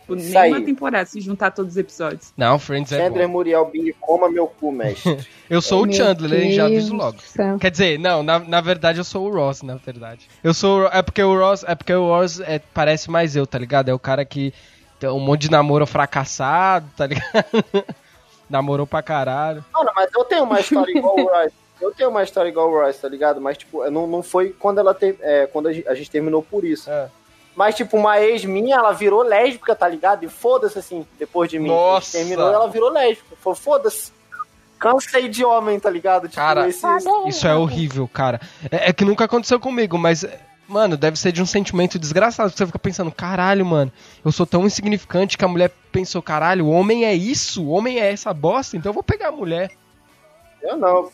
[0.00, 0.64] tipo, nenhuma aí.
[0.64, 2.32] temporada, se juntar todos os episódios.
[2.36, 3.32] Não, Friends é Chandler bom.
[3.34, 5.18] Muriel Bing, coma meu cu, mestre.
[5.50, 7.20] Eu sou o Chandler, hein, já aviso logo.
[7.20, 7.56] céu.
[7.58, 10.28] Quer dizer, não, na, na verdade eu sou o Ross, na verdade.
[10.42, 10.80] Eu sou.
[10.82, 13.88] o- É porque o Ross, é porque o Ross é, parece mais eu, tá ligado?
[13.88, 14.52] É o cara que
[14.98, 17.44] tem um monte de namoro fracassado, tá ligado?
[18.50, 19.64] Namorou pra caralho.
[19.72, 21.54] Mano, mas eu tenho uma história igual o Royce.
[21.80, 23.40] Eu tenho uma história igual o Royce, tá ligado?
[23.40, 26.42] Mas, tipo, não, não foi quando ela te, é, quando a gente, a gente terminou
[26.42, 26.90] por isso.
[26.90, 27.08] É.
[27.54, 30.24] Mas, tipo, uma ex minha, ela virou lésbica, tá ligado?
[30.24, 31.68] E foda-se, assim, depois de mim.
[31.68, 32.18] Nossa!
[32.18, 33.34] A gente Terminou, ela virou lésbica.
[33.40, 34.12] Falou, foda-se.
[34.78, 36.28] Cansei de homem, tá ligado?
[36.28, 36.86] Tipo, Cara, esse...
[37.26, 38.40] Isso é horrível, cara.
[38.70, 40.26] É, é que nunca aconteceu comigo, mas.
[40.68, 42.50] Mano, deve ser de um sentimento desgraçado.
[42.50, 43.92] Você fica pensando, caralho, mano,
[44.24, 48.00] eu sou tão insignificante que a mulher pensou, caralho, o homem é isso, o homem
[48.00, 49.70] é essa bosta, então eu vou pegar a mulher.
[50.60, 51.08] Eu não.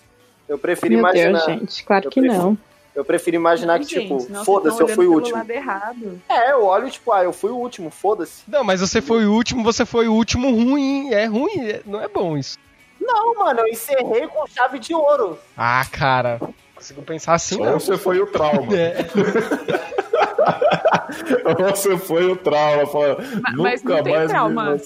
[0.53, 1.33] Eu prefiro Meu imaginar.
[1.33, 1.85] Deus, gente.
[1.85, 2.59] Claro Eu que prefiro- não.
[2.95, 5.39] Eu prefiro imaginar que, Gente, tipo, senão foda-se, eu fui o último.
[5.39, 6.21] lado errado.
[6.29, 8.43] É, eu olho, tipo, ah, eu fui o último, foda-se.
[8.47, 11.11] Não, mas você foi o último, você foi o último ruim.
[11.11, 12.59] É ruim, é- não é bom isso.
[13.01, 15.39] Não, mano, eu encerrei com chave de ouro.
[15.57, 17.81] Ah, cara, não consigo pensar assim, Ou não.
[17.81, 18.69] você foi o trauma.
[18.77, 19.07] É.
[21.45, 22.87] Ou você foi o trauma.
[22.87, 24.81] Fala, Ma- Nunca mas não tem mais trauma.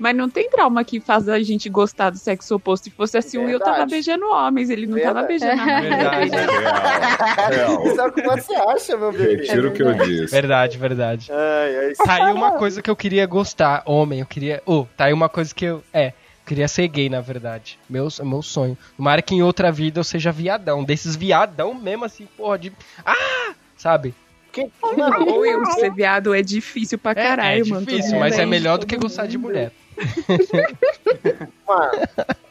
[0.00, 2.84] Mas não tem trauma que faz a gente gostar do sexo oposto.
[2.84, 3.90] Se fosse assim, o Will tava Verdade.
[3.90, 5.56] beijando homens, ele não tava Verdade.
[5.56, 6.30] beijando a Verdade.
[7.50, 7.84] Real, real.
[7.92, 9.36] Isso é o que você acha, meu bebê.
[9.36, 10.32] Retiro o que eu disse.
[10.34, 11.30] Verdade, verdade.
[11.30, 14.62] Ai, ai, Tá aí uma coisa que eu queria gostar, homem, eu queria...
[14.64, 15.84] Oh, tá aí uma coisa que eu...
[15.92, 16.14] É,
[16.46, 17.78] queria ser gay, na verdade.
[17.88, 18.78] Meu, meu sonho.
[18.96, 20.82] Tomara que em outra vida eu seja viadão.
[20.82, 22.72] Desses viadão mesmo, assim, porra, de...
[23.04, 23.52] Ah!
[23.76, 24.14] Sabe?
[24.52, 27.86] que, mano, Ou eu ser viado é difícil pra É, caralho, é mano.
[27.86, 29.70] difícil, Todo mas mundo é melhor do que gostar de mulher.
[31.66, 31.92] mano.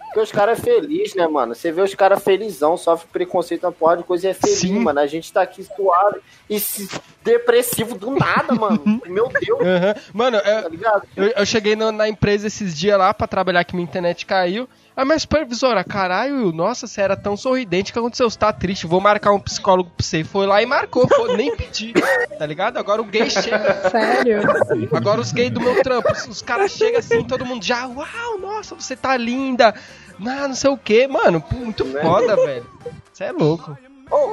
[0.10, 1.54] Porque os caras é feliz, né, mano?
[1.54, 4.80] Você vê os caras felizão, sofre preconceito, uma porra de coisa e é feliz, Sim.
[4.80, 5.00] mano.
[5.00, 6.20] A gente tá aqui suave.
[6.50, 6.90] E se,
[7.24, 9.02] depressivo do nada, mano.
[9.06, 9.96] Meu Deus, Aham.
[10.14, 13.76] Mano, é- tá eu, eu cheguei no- na empresa esses dias lá pra trabalhar que
[13.76, 14.68] minha internet caiu.
[14.96, 18.30] A minha supervisora, caralho, nossa, você era tão sorridente, que aconteceu?
[18.30, 20.26] Você tá triste, vou marcar um psicólogo pra você.
[20.26, 21.94] Foi lá e marcou, foi, nem pedi,
[22.38, 22.76] tá ligado?
[22.78, 24.42] Agora o gay chega, Sério?
[24.94, 28.40] agora os gays do meu trampo, os, os caras chegam assim, todo mundo já, uau,
[28.42, 29.74] nossa, você tá linda,
[30.20, 32.66] não, não sei o que, mano, muito foda, velho.
[33.14, 33.78] Você é louco.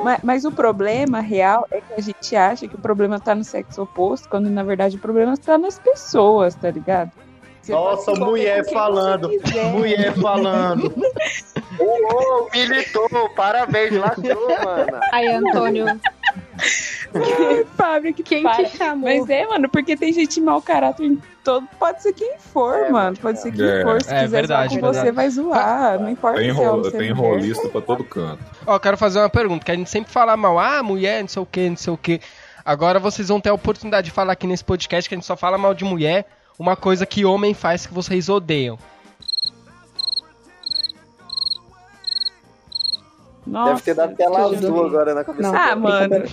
[0.03, 3.45] Mas, mas o problema real é que a gente acha que o problema tá no
[3.45, 7.11] sexo oposto, quando na verdade o problema tá nas pessoas, tá ligado?
[7.61, 9.29] Você Nossa, se envolver mulher falando.
[9.75, 10.95] Mulher falando.
[11.81, 15.01] Ô, militou, parabéns, lacrou, mano.
[15.13, 15.87] Aí, Antônio,
[17.77, 18.65] Fábio, que quem para.
[18.65, 19.09] te chamou?
[19.09, 21.67] Mas é, mano, porque tem gente mau caráter em todo.
[21.79, 23.17] Pode ser quem for, É, mano.
[23.17, 23.83] Pode ser quem É.
[23.83, 24.03] for.
[24.03, 25.17] Se É quiser verdade, zoar com você, verdade.
[25.17, 25.99] vai zoar.
[26.01, 28.43] Não importa Tem, é homem, ro se é tem rolista pra todo canto.
[28.67, 31.29] Ó, eu quero fazer uma pergunta, que a gente sempre fala mal, ah, mulher, não
[31.29, 32.21] sei o que, não sei o que.
[32.65, 35.37] Agora vocês vão ter a oportunidade de falar aqui nesse podcast que a gente só
[35.37, 36.27] fala mal de mulher,
[36.59, 38.77] uma coisa que homem faz que vocês odeiam.
[43.47, 44.57] Nossa, Deve ter dado tela tudo.
[44.57, 45.53] azul agora na cabeça.
[45.53, 45.57] Não.
[45.59, 46.25] Ah, mano.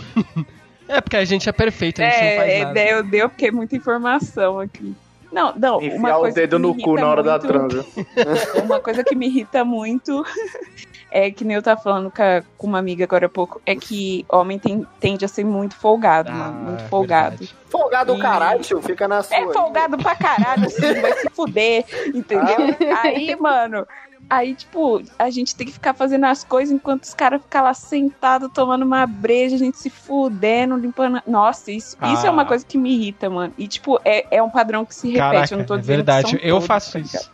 [0.88, 2.80] É, porque a gente é perfeito, a gente não faz É, nada.
[2.80, 4.96] é, eu deu porque é muita informação aqui.
[5.34, 7.86] Não, não, uma Enfiar o dedo no cu na hora da muito- transa.
[8.64, 10.24] Uma coisa que me irrita muito
[11.12, 13.76] é que nem eu tava falando com, a- com uma amiga agora há pouco, é
[13.76, 16.60] que homem tem- tende a ser muito folgado, Ah, mano.
[16.70, 17.38] Muito é folgado.
[17.38, 17.56] verdade.
[17.70, 19.36] Folgado o E- caralho, tio, fica na sua.
[19.36, 19.52] É aí.
[19.54, 22.58] folgado pra caralho, assim, vai se fuder, entendeu?
[23.02, 23.88] Aí, mano,
[24.30, 27.74] aí, tipo, a gente tem que ficar fazendo as coisas enquanto os caras ficam lá
[27.74, 31.22] sentados tomando uma breja, a gente se fudendo, limpando.
[31.28, 32.46] Nossa, isso, isso é uma Ah.
[32.46, 33.54] coisa que me irrita, mano.
[33.58, 35.20] E, tipo, é, é um padrão que se repete.
[35.32, 37.32] Caraca, eu não tô é dizendo verdade, que são eu todos, faço tá isso.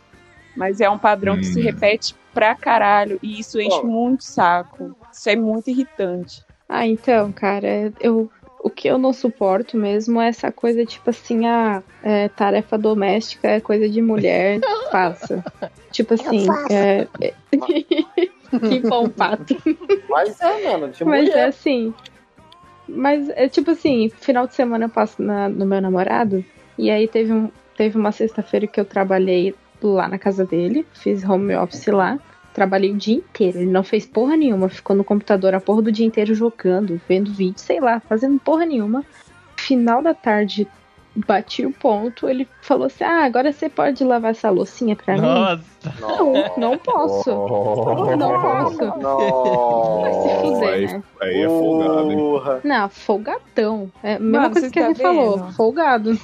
[0.56, 1.64] Mas é um padrão que se Hum.
[1.64, 3.18] repete pra caralho.
[3.22, 3.86] E isso enche Bom.
[3.88, 4.96] muito o saco.
[5.12, 6.42] Isso é muito irritante.
[6.68, 8.30] Ah, então, cara, eu
[8.62, 11.82] o que eu não suporto mesmo é essa coisa tipo assim, a
[12.36, 14.60] tarefa doméstica é coisa de mulher,
[14.92, 15.42] faça.
[15.90, 17.34] Tipo assim, é, é-
[18.68, 19.56] que bom pato.
[20.08, 21.48] Mas é, mano, de Mas é mulher.
[21.48, 21.94] assim.
[22.88, 26.44] Mas é tipo assim, final de semana eu passo na- no meu namorado.
[26.76, 30.84] E aí teve, um, teve uma sexta-feira que eu trabalhei lá na casa dele.
[30.92, 32.18] Fiz home office lá.
[32.52, 33.58] Trabalhei o dia inteiro.
[33.58, 34.68] Ele não fez porra nenhuma.
[34.68, 38.66] Ficou no computador a porra do dia inteiro jogando, vendo vídeo, sei lá, fazendo porra
[38.66, 39.04] nenhuma.
[39.56, 40.66] Final da tarde,
[41.14, 42.28] bati o ponto.
[42.28, 45.20] Ele falou assim: Ah, agora você pode lavar essa loucinha pra mim?
[45.20, 45.62] Nossa.
[46.00, 47.30] Não, não posso.
[47.30, 48.78] Não posso.
[48.78, 50.40] Vai se Nossa.
[50.40, 51.02] fuder, aí, né?
[51.22, 52.60] aí é folgado, hein?
[52.64, 53.92] Não, folgadão.
[54.02, 55.52] É a mesma Mano, coisa que tá gente falou.
[55.52, 56.18] Folgado.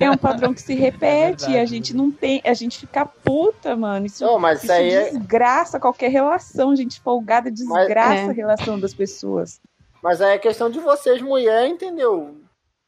[0.00, 2.40] É um padrão que se repete verdade, e a gente não tem.
[2.44, 4.06] A gente fica puta, mano.
[4.06, 5.10] Isso, Não, mas isso aí é.
[5.10, 8.28] desgraça qualquer relação, gente folgada, desgraça é.
[8.28, 9.60] a relação das pessoas.
[10.02, 12.36] Mas aí é questão de vocês, mulher, entendeu?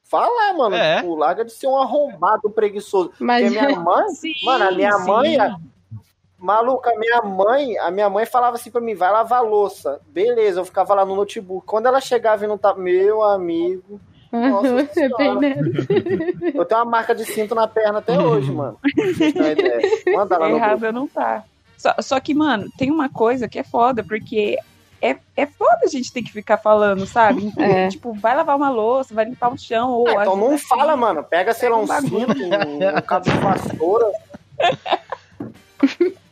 [0.05, 0.75] Fala, mano.
[0.75, 0.97] É.
[1.01, 3.13] Tipo, larga de ser um arrombado preguiçoso.
[3.21, 4.09] Mas Porque minha mãe.
[4.09, 5.07] Sim, Mano, a minha sim.
[5.07, 5.39] mãe.
[5.39, 5.57] a-
[6.39, 10.01] Maluca, a minha mãe, a minha mãe falava assim pra mim, vai lavar a louça.
[10.09, 11.67] Beleza, eu ficava lá no notebook.
[11.67, 12.81] Quando ela chegava e não tava.
[12.81, 14.01] Meu amigo.
[14.33, 15.61] Nossa é bem nessa.
[16.55, 18.79] Eu tenho uma marca de cinto na perna até hoje, mano.
[20.15, 20.67] Manda lá no grupo.
[20.67, 21.43] Errada não tá.
[21.77, 24.57] Só, só que, mano, tem uma coisa que é foda, porque
[25.03, 27.51] é, é foda a gente ter que ficar falando, sabe?
[27.59, 27.89] É.
[27.89, 29.91] Tipo, vai lavar uma louça, vai limpar o chão.
[29.91, 30.59] Ou Ah, então não aqui.
[30.67, 31.25] fala, mano.
[31.25, 34.13] Pega, sei lá, um Pega um cinto, um, um cabo de vassoura.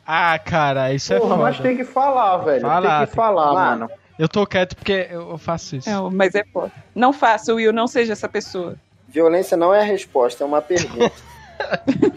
[0.06, 1.68] Ah, cara, isso é Porra, mas foda.
[1.68, 2.61] tem que falar, velho.
[2.62, 3.70] Falar, tem tem que que falar, falar.
[3.76, 3.90] mano.
[4.18, 5.88] Eu tô quieto porque eu eu faço isso.
[5.88, 6.72] Não, mas é foda.
[6.94, 8.76] Não faça, Will, não seja essa pessoa.
[9.09, 11.12] Violência não é a resposta, é uma pergunta.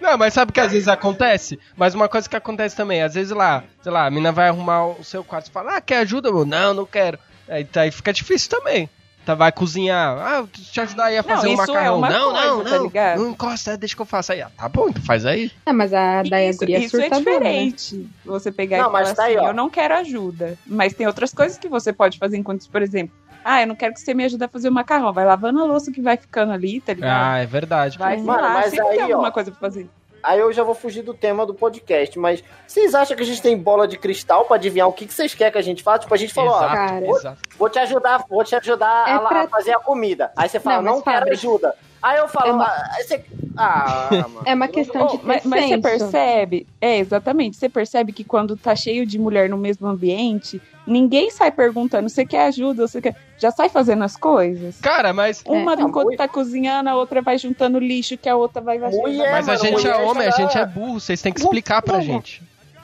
[0.00, 1.60] Não, mas sabe que às vezes acontece?
[1.76, 4.86] Mas uma coisa que acontece também, às vezes lá, sei lá, a mina vai arrumar
[4.86, 6.44] o seu quarto e fala, ah, quer ajuda, meu?
[6.44, 7.16] Não, não quero.
[7.48, 8.90] Aí, tá- aí fica difícil também.
[9.24, 11.98] Tá, vai cozinhar, ah, eu te ajudar aí a fazer um isso é macarrão.
[11.98, 13.18] uma não, não, coisa, tá não, ligado?
[13.20, 14.42] não encosta, deixa que eu faça aí.
[14.42, 15.50] Ah, tá bom, então faz aí.
[15.64, 17.18] É, mas a Daya Isso, Guria é isso é né?
[17.18, 18.10] diferente.
[18.24, 19.48] Você pegar Não, e falar mas tá aí, assim, ó.
[19.50, 20.58] eu não quero ajuda.
[20.66, 23.94] Mas tem outras coisas que você pode fazer enquanto, por exemplo, ah, eu não quero
[23.94, 25.12] que você me ajude a fazer o macarrão.
[25.12, 27.32] Vai lavando a louça que vai ficando ali, tá ligado?
[27.32, 27.98] Ah, é verdade.
[27.98, 29.32] vai, Mano, lá, mas sempre aí, tem alguma ó.
[29.32, 29.88] coisa pra fazer.
[30.22, 33.42] Aí eu já vou fugir do tema do podcast, mas vocês acham que a gente
[33.42, 36.00] tem bola de cristal pra adivinhar o que, que vocês querem que a gente faça?
[36.00, 37.38] Tipo, a gente falou, ó, exato, exato.
[37.58, 40.30] vou te ajudar, vou te ajudar É a, lá- pra- a fazer a comida.
[40.36, 41.74] Aí você fala, Não, não, quero ajuda.
[42.02, 43.22] Aí eu falo, É uma- ah, você...
[43.56, 44.10] ah.
[44.44, 48.56] É uma questão de Oh, mas, mas você percebe, é, exatamente, você percebe que quando
[48.56, 53.14] tá cheio de mulher no mesmo ambiente, ninguém sai perguntando, você quer ajuda, você quer...
[53.38, 54.80] Já sai fazendo as coisas.
[54.80, 58.60] Cara, mas, Uma Ah, enquanto tá cozinhando, a outra vai juntando lixo, que a outra
[58.60, 58.78] vai...
[58.78, 61.82] vai- Mulher, mas a gente é homem, a gente é burro, vocês têm que explicar
[61.82, 62.42] pra gente.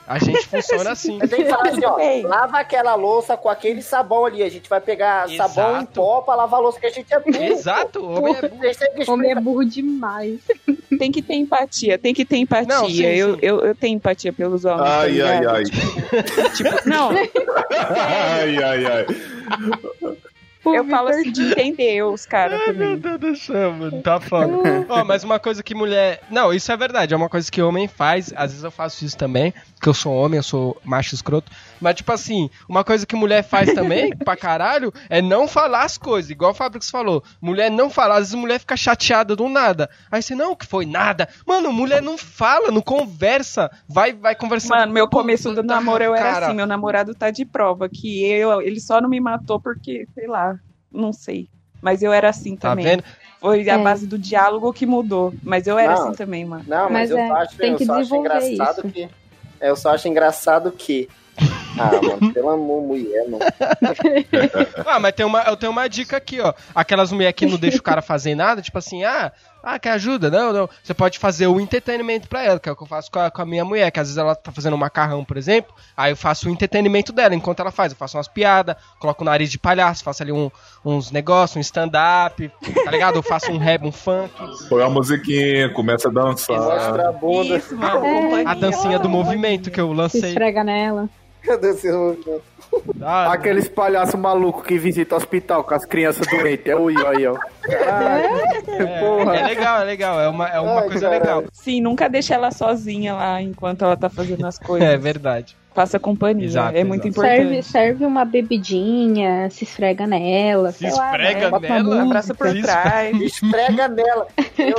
[0.09, 1.19] A gente funciona assim.
[1.21, 4.41] Eu tenho que falar assim, ó, lava aquela louça com aquele sabão ali.
[4.41, 5.53] A gente vai pegar Exato.
[5.53, 7.43] sabão em pó pra lavar a louça que a gente é burro.
[7.43, 9.13] Exato, o homem é burro.
[9.13, 10.39] Homem é burro demais.
[10.97, 12.67] Tem que ter empatia, tem que ter empatia.
[12.75, 13.39] Não, sim, eu, sim.
[13.43, 14.83] Eu, eu tenho empatia pelos homens.
[14.83, 15.55] tá Ai, ai, ligado?
[15.55, 15.63] ai.
[16.55, 19.05] Tipo, não, Ai, ai, ai.
[20.65, 22.97] Eu falo assim de entender os caras Meu.
[22.97, 24.53] Deus do céu, mano, tá foda.
[24.89, 26.21] Ó, mas uma coisa que mulher.
[26.29, 28.33] Não, isso é verdade, é uma coisa que homem faz.
[28.35, 31.51] Às vezes eu faço isso também, porque eu sou homem, eu sou macho escroto.
[31.81, 35.97] Mas, tipo assim, uma coisa que mulher faz também, pra caralho, é não falar as
[35.97, 36.29] coisas.
[36.31, 37.23] Igual o Fabrix falou.
[37.41, 39.89] Mulher não fala, às vezes mulher fica chateada do nada.
[40.11, 41.27] Aí você, não, que foi nada.
[41.45, 43.69] Mano, mulher não fala, não conversa.
[43.87, 44.77] Vai, vai conversar.
[44.79, 46.45] Mano, meu começo do namoro eu era cara.
[46.47, 50.27] assim, meu namorado tá de prova, que eu, ele só não me matou porque, sei
[50.27, 50.57] lá,
[50.91, 51.47] não sei.
[51.81, 52.85] Mas eu era assim Tá também.
[52.85, 53.03] vendo?
[53.39, 53.77] Foi a É.
[53.81, 55.33] base do diálogo que mudou.
[55.41, 56.07] Mas eu era Não.
[56.09, 56.65] assim também, mano.
[56.67, 58.89] Não, mas, Mas eu é, só acho, tem eu que só acho engraçado isso.
[58.89, 59.09] que.
[59.61, 61.07] é, Eu só acho engraçado que.
[61.77, 63.39] Ah, mano, pelo amor, mulher, não.
[64.85, 66.53] Ah, mas tem uma, eu tenho uma dica aqui, ó.
[66.73, 69.31] Aquelas mulheres que não deixam o cara fazer nada, tipo assim, ah,
[69.63, 70.29] ah, quer ajuda?
[70.29, 70.69] Não, não.
[70.83, 73.29] Você pode fazer o entretenimento pra ela, que é o que eu faço com a,
[73.31, 76.11] com a minha mulher, que às vezes ela tá fazendo um macarrão, por exemplo, aí
[76.11, 77.91] eu faço o entretenimento dela enquanto ela faz.
[77.91, 80.51] Eu faço umas piadas, coloco o nariz de palhaço, faço ali um-
[80.83, 82.51] uns negócios, um stand-up,
[82.85, 83.15] tá ligado?
[83.15, 84.33] Eu faço um rap, um funk.
[84.69, 86.57] Põe uma musiquinha, começa a dançar.
[86.59, 87.57] Mostra a bunda.
[87.57, 88.05] Isso, mano.
[88.37, 88.45] É.
[88.45, 90.29] A dancinha do movimento que eu Se lancei.
[90.29, 91.09] esfrega nela.
[91.43, 92.41] Cadê esse movimento?
[93.01, 96.67] Ah, Aqueles palhaços malucos que visitam o hospital com as crianças doentes.
[96.67, 97.35] É o aí, ó.
[97.67, 100.19] é, é legal, é legal.
[100.19, 101.21] É uma, é uma Ai, coisa caralho.
[101.23, 101.43] legal.
[101.51, 104.87] Sim, nunca deixa ela sozinha lá enquanto ela tá fazendo as coisas.
[104.87, 105.57] É verdade.
[105.73, 106.45] Faça companhia.
[106.45, 107.25] Exato, é muito exato.
[107.25, 107.63] importante.
[107.63, 110.71] Serve, serve uma bebidinha, se esfrega nela.
[110.71, 111.69] Se sei lá, esfrega né?
[111.69, 112.01] Nela?
[112.03, 112.61] Abraça por Isso.
[112.63, 113.21] trás.
[113.21, 114.27] Esfrega nela.
[114.57, 114.75] Eu,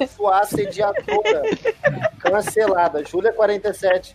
[0.00, 1.42] eu sou a assediadora.
[2.20, 3.04] Cancelada.
[3.04, 4.14] Júlia 47.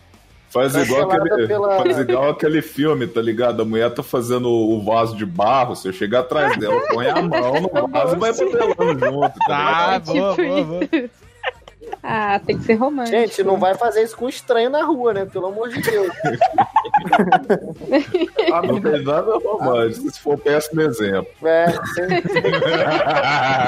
[0.50, 3.62] Faz igual, Cancelada aquele, pela- faz igual aquele filme, tá ligado?
[3.62, 7.60] A mulher tá fazendo o vaso de barro, você chega atrás dela, põe a mão
[7.60, 9.38] no vaso e vai modelando junto.
[9.46, 11.10] Tá Tá, boa, Tipo boa, boa.
[12.02, 13.16] Ah, tem que ser romântico.
[13.16, 15.24] Gente, não vai fazer isso com estranho na rua, né?
[15.26, 16.10] Pelo amor de Deus.
[18.52, 21.26] Ah, não tem nada romântico, se for péssimo exemplo.
[21.46, 21.66] É,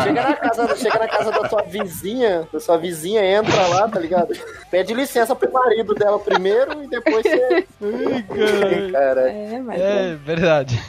[0.05, 3.99] chega, na casa, chega na casa da sua vizinha, da sua vizinha entra lá, tá
[4.01, 4.35] ligado?
[4.71, 7.67] Pede licença pro marido dela primeiro e depois você.
[7.83, 8.93] Ai, caralho.
[8.93, 10.81] Cara, É, mas É, verdade.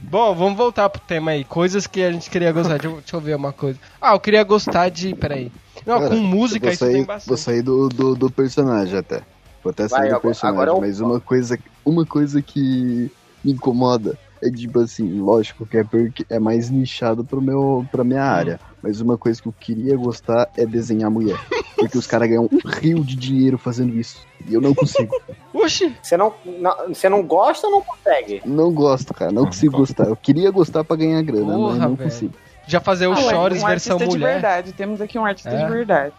[0.00, 1.44] Bom, vamos voltar pro tema aí.
[1.44, 2.78] Coisas que a gente queria gostar.
[2.78, 3.78] Deixa eu, deixa eu ver uma coisa.
[4.00, 5.14] Ah, eu queria gostar de.
[5.14, 5.50] Peraí.
[5.86, 7.28] Não, Cara, com música vou isso tem sair, bastante.
[7.28, 9.22] vou sair do, do, do personagem até.
[9.62, 12.40] Vou até sair Vai, do agora- personagem, agora é o- mas uma coisa, uma coisa
[12.42, 13.10] que
[13.44, 18.02] me incomoda é tipo assim, lógico que é porque é mais nichado pro meu, pra
[18.02, 18.58] minha área.
[18.82, 21.38] Mas uma coisa que eu queria gostar é desenhar mulher.
[21.82, 24.18] Porque os caras ganham um rio de dinheiro fazendo isso.
[24.46, 25.12] E eu não consigo.
[25.52, 25.92] Oxi!
[26.00, 28.40] você não, não- você não gosta ou não consegue?
[28.44, 29.32] Não gosto, cara.
[29.32, 30.04] Não consigo gostar.
[30.06, 32.10] Eu queria gostar pra ganhar grana, mas Porra, não velho.
[32.10, 32.34] consigo.
[32.66, 34.32] Já fazer o Ah, Chores um versão artista de mulher.
[34.34, 34.72] verdade.
[34.72, 35.64] Temos aqui um artista É.
[35.64, 36.14] de verdade.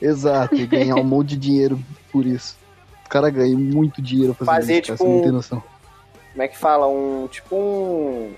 [0.00, 1.78] Exato, e ganhar um monte de dinheiro
[2.12, 2.56] por isso.
[3.04, 5.62] O cara ganha muito dinheiro fazendo Fazer, isso, cara, tipo, você não um- tem noção.
[6.32, 6.86] Como é que fala?
[6.86, 7.26] Um.
[7.28, 8.32] Tipo um.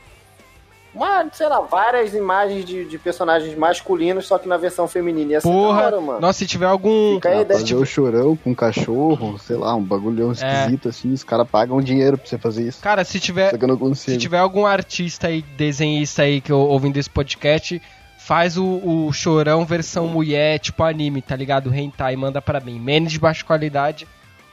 [0.93, 5.33] Uma, sei lá, várias imagens de, de personagens masculinos, só que na versão feminina.
[5.33, 5.83] Ia ser da Porra!
[5.83, 6.21] hora, mano.
[6.21, 7.15] Nossa, se tiver algum.
[7.15, 10.33] Fica aí, Ah, ideia, fazer tipo, o chorão com um cachorro, sei lá, um bagulhão
[10.33, 12.83] esquisito assim, os caras pagam dinheiro pra você fazer isso.
[12.83, 13.51] Cara, se tiver.
[13.51, 17.09] Só que eu não Se tiver algum artista aí, desenhista aí que eu ouvindo esse
[17.11, 17.81] podcast,
[18.19, 21.73] faz o, o chorão versão mulher, tipo anime, tá ligado?
[21.73, 22.81] Hentai, manda pra mim.
[22.81, 24.09] Menos de baixa qualidade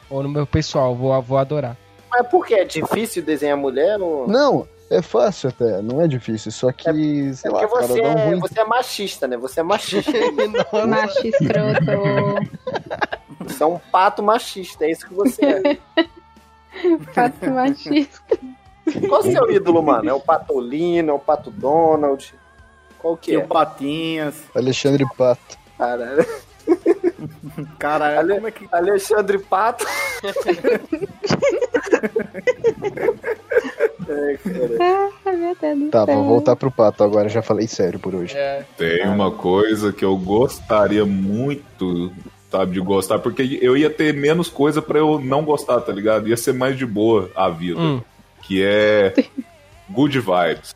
[0.10, 1.76] ou no meu pessoal, vou, vou adorar.
[2.10, 2.54] Mas por que?
[2.54, 4.00] É difícil desenhar mulher?
[4.00, 4.28] Ou...
[4.28, 6.84] Não, é fácil até, não é difícil, só que,
[7.34, 8.40] sei É lá, porque cara, você um é, ruim.
[8.40, 9.38] você é machista, né?
[9.38, 10.12] Você é machista.
[10.88, 12.50] macho escroto.
[13.40, 15.78] você é um pato machista, é isso que você é.
[17.14, 18.22] Pato machista.
[19.10, 20.10] Qual o seu ídolo, mano?
[20.10, 22.34] É o Patolino, é o Pato Donald?
[23.00, 23.38] Qual que E é?
[23.40, 24.36] o Patinhas.
[24.56, 25.58] Alexandre Pato.
[25.78, 26.26] Caralho.
[27.80, 28.68] Caralho, Ale- como é que.
[28.72, 29.86] Alexandre Pato.
[34.10, 35.08] É, cara.
[35.28, 36.16] Ah, meu Deus do Tá, céu.
[36.16, 38.34] vou voltar pro Pato agora, já falei sério por hoje.
[38.38, 38.64] É.
[38.78, 42.12] Tem uma coisa que eu gostaria muito,
[42.50, 46.30] sabe, de gostar, porque eu ia ter menos coisa pra eu não gostar, tá ligado?
[46.30, 47.78] Ia ser mais de boa a vida.
[47.80, 48.02] Hum.
[48.44, 49.14] Que é
[49.90, 50.74] good vibes.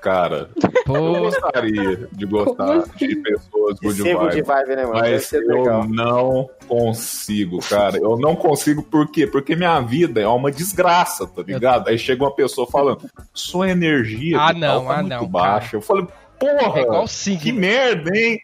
[0.00, 3.06] Cara, eu Pô, gostaria de gostar assim?
[3.08, 4.46] de pessoas good Ser good vibes.
[4.48, 4.98] vibe, né, mano?
[4.98, 5.82] Mas ser legal.
[5.82, 7.98] eu não consigo, cara.
[7.98, 9.26] Eu não consigo por quê?
[9.26, 11.88] Porque minha vida é uma desgraça, tá ligado?
[11.88, 15.76] Aí chega uma pessoa falando, sua energia Ah, não, tá ah, muito não, baixa.
[15.76, 16.06] Eu falei,
[16.38, 18.40] porra, é igual que merda, hein?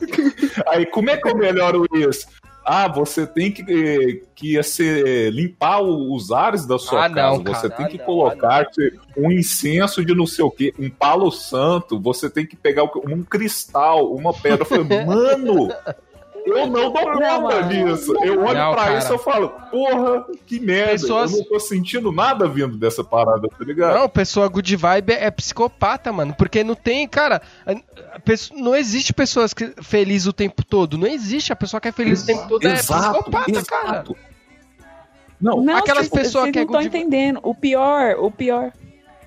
[0.68, 2.26] Aí como é que eu melhoro isso?
[2.64, 7.36] Ah, você tem que, que ser, limpar os ares da sua Ah, casa.
[7.38, 7.58] não, cara.
[7.58, 8.66] você tem Ah, que não, colocar
[9.16, 11.98] um incenso de não sei o que, um palo santo.
[12.00, 14.62] Você tem que pegar um cristal, uma pedra.
[14.62, 15.68] Eu falei, mano,
[16.56, 18.12] eu não dou conta disso.
[18.24, 18.98] Eu olho Não, pra cara.
[18.98, 20.92] isso e eu falo, porra, que merda.
[20.92, 23.98] Pessoas- Eu não tô sentindo nada vindo dessa parada, tá ligado?
[23.98, 26.34] Não, pessoa good vibe é psicopata, mano.
[26.36, 27.40] Porque não tem, cara.
[28.54, 30.96] não existe pessoas que feliz o tempo todo.
[30.98, 31.52] Não existe.
[31.52, 34.04] A pessoa que é feliz o tempo todo é psicopata, cara.
[35.40, 37.40] Não, Não, aquelas pessoas que é não estão good- entendendo.
[37.42, 38.72] O pior, o pior.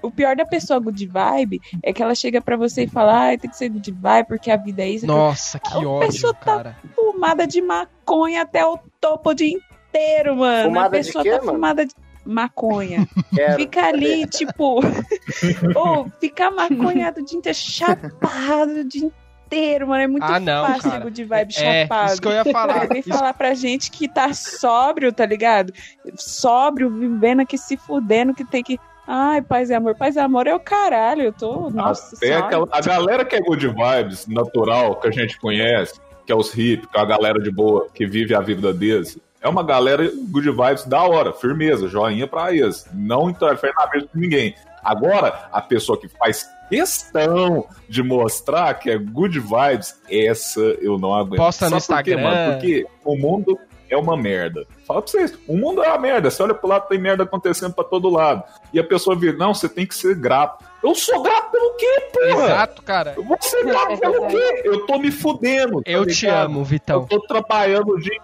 [0.04, 3.38] O pior da pessoa good vibe é que ela chega pra você e fala, ai,
[3.38, 5.08] tem que ser good vibe porque a vida é isso.
[5.08, 10.36] Nossa, que A ódio, pessoa tá fumada de maconha até o topo o dia inteiro,
[10.36, 10.66] mano.
[10.70, 11.52] Fumada a de pessoa quê, tá mano?
[11.54, 11.94] fumada de
[12.26, 13.08] maconha.
[13.34, 13.56] Quero.
[13.56, 14.80] Fica ali, tipo.
[15.76, 19.12] Ou ficar maconhado o dia inteiro, chapado o dia
[19.46, 20.04] inteiro, mano.
[20.04, 21.04] É muito Ah, não, fácil cara.
[21.04, 22.12] good vibe É, chapado.
[22.12, 22.88] isso que eu ia falar.
[22.88, 25.74] Vem Isso- falar pra gente que tá sóbrio, tá ligado?
[26.18, 28.80] Sóbrio, vivendo aqui, se fudendo, que tem que.
[29.08, 29.96] Ai, paz e amor.
[29.96, 31.24] Paz e amor é o caralho.
[31.24, 31.70] Eu tô.
[31.70, 32.46] Nossa senhora.
[32.46, 36.54] aquela, a galera que é good vibes, natural, que a gente conhece, que é os
[36.58, 39.18] hip, que é a galera de boa, que vive a vida deles.
[39.42, 42.86] É uma galera good vibes da hora, firmeza, joinha pra eles.
[42.94, 44.56] Não interfere na vida de ninguém.
[44.82, 51.14] Agora, a pessoa que faz questão de mostrar que é good vibes, essa eu não
[51.14, 51.38] aguento.
[51.38, 52.36] Posta no Sabe por quê, Instagram.
[52.36, 52.54] mano?
[52.54, 53.60] Porque o mundo
[53.94, 54.66] é uma merda.
[54.86, 56.30] Fala pra vocês, o mundo é uma merda.
[56.30, 58.44] Você olha pro lado, tem merda acontecendo pra todo lado.
[58.74, 60.64] E a pessoa vira, não, você tem que ser grato.
[60.84, 62.44] Eu sou grato pelo quê, porra?
[62.46, 63.14] Exato, cara.
[63.16, 64.62] Eu vou ser grato pelo quê?
[64.66, 65.82] Eu tô me fudendo.
[65.82, 66.46] tá Eu te ligado?
[66.46, 67.06] amo, Eu Vitão.
[67.06, 68.20] tô trabalhando o dia.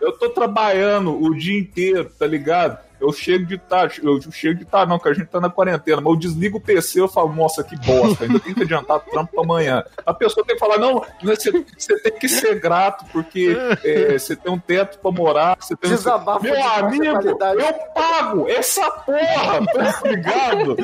[0.00, 2.78] Eu tô trabalhando o dia inteiro, tá ligado?
[3.00, 6.00] Eu chego de tarde, eu chego de tarde, não, que a gente tá na quarentena,
[6.00, 9.00] mas eu desligo o PC eu falo, nossa, que bosta, ainda tem que adiantar o
[9.00, 9.84] trampo pra amanhã.
[10.04, 14.52] A pessoa tem que falar, não, você, tem que ser grato, porque é, você tem
[14.52, 20.76] um teto pra morar, você tem Desabafo Meu amigo, eu pago essa porra, tá ligado?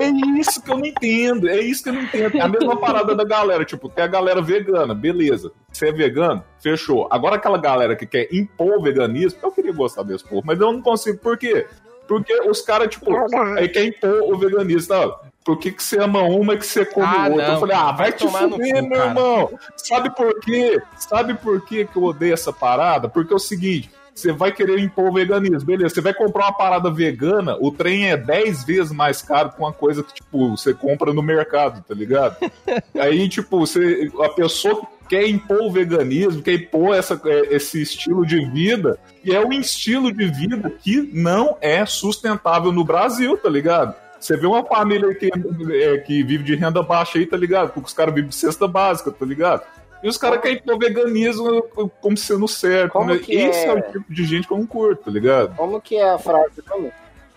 [0.00, 0.08] É
[0.40, 2.36] isso que eu não entendo, é isso que eu não entendo.
[2.36, 5.52] É a mesma parada da galera, tipo, tem a galera vegana, beleza.
[5.70, 6.42] Você é vegano?
[6.60, 7.06] Fechou.
[7.10, 10.72] Agora aquela galera que quer impor o veganismo, eu queria gostar desse povo, mas eu
[10.72, 11.18] não consigo.
[11.18, 11.66] Por quê?
[12.06, 13.10] Porque os caras, tipo,
[13.56, 14.94] aí quer impor o veganismo.
[14.94, 15.14] Não,
[15.44, 17.46] por que, que você ama uma e que você come Ah, outra?
[17.48, 19.08] não, eu falei, ah, vai, vai te fuder, cu, meu cara.
[19.08, 19.58] irmão.
[19.76, 20.80] Sabe por quê?
[20.96, 23.08] Sabe por quê que eu odeio essa parada?
[23.08, 23.90] Porque é o seguinte.
[24.14, 25.94] Você vai querer impor o veganismo, beleza.
[25.94, 29.72] Você vai comprar uma parada vegana, o trem é 10 vezes mais caro que uma
[29.72, 32.36] coisa que, tipo, você compra no mercado, tá ligado?
[32.98, 38.26] Aí, tipo, você, a pessoa quer impor o veganismo, quer impor essa, é, esse estilo
[38.26, 43.48] de vida, e é um estilo de vida que não é sustentável no Brasil, tá
[43.48, 43.94] ligado?
[44.20, 45.30] Você vê uma família que,
[45.72, 47.72] é, que vive de renda baixa aí, tá ligado?
[47.72, 49.62] Porque os caras vivem de cesta básica, tá ligado?
[50.02, 51.62] E os caras querem impor veganismo
[52.00, 52.92] como sendo certo.
[52.92, 53.18] Como né?
[53.18, 53.68] que Esse é...
[53.68, 53.74] é?
[53.74, 55.56] o tipo de gente que eu não curto, tá ligado?
[55.56, 56.62] Como que é a frase?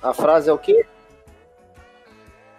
[0.01, 0.86] A frase é o quê?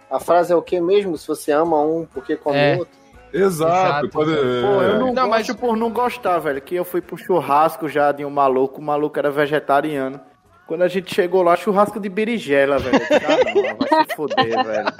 [0.09, 1.17] A frase é o quê mesmo?
[1.17, 2.77] Se você ama um, porque come É.
[2.77, 3.02] outro?
[3.33, 4.05] Exato.
[4.05, 4.09] Exato.
[4.11, 6.61] Quando- Pô, eu não, Não, gosto mas- por não gostar, velho.
[6.61, 10.19] Que eu fui pro churrasco já de um maluco, o maluco era vegetariano.
[10.67, 12.99] Quando a gente chegou lá, churrasco de berinjela, velho.
[12.99, 14.93] Disse, Ah, não, vai se foder, velho.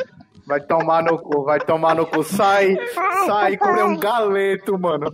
[0.45, 2.21] Vai tomar no cu, vai tomar no cu.
[2.23, 2.75] Sai,
[3.25, 5.09] sai, comprei um galeto, mano.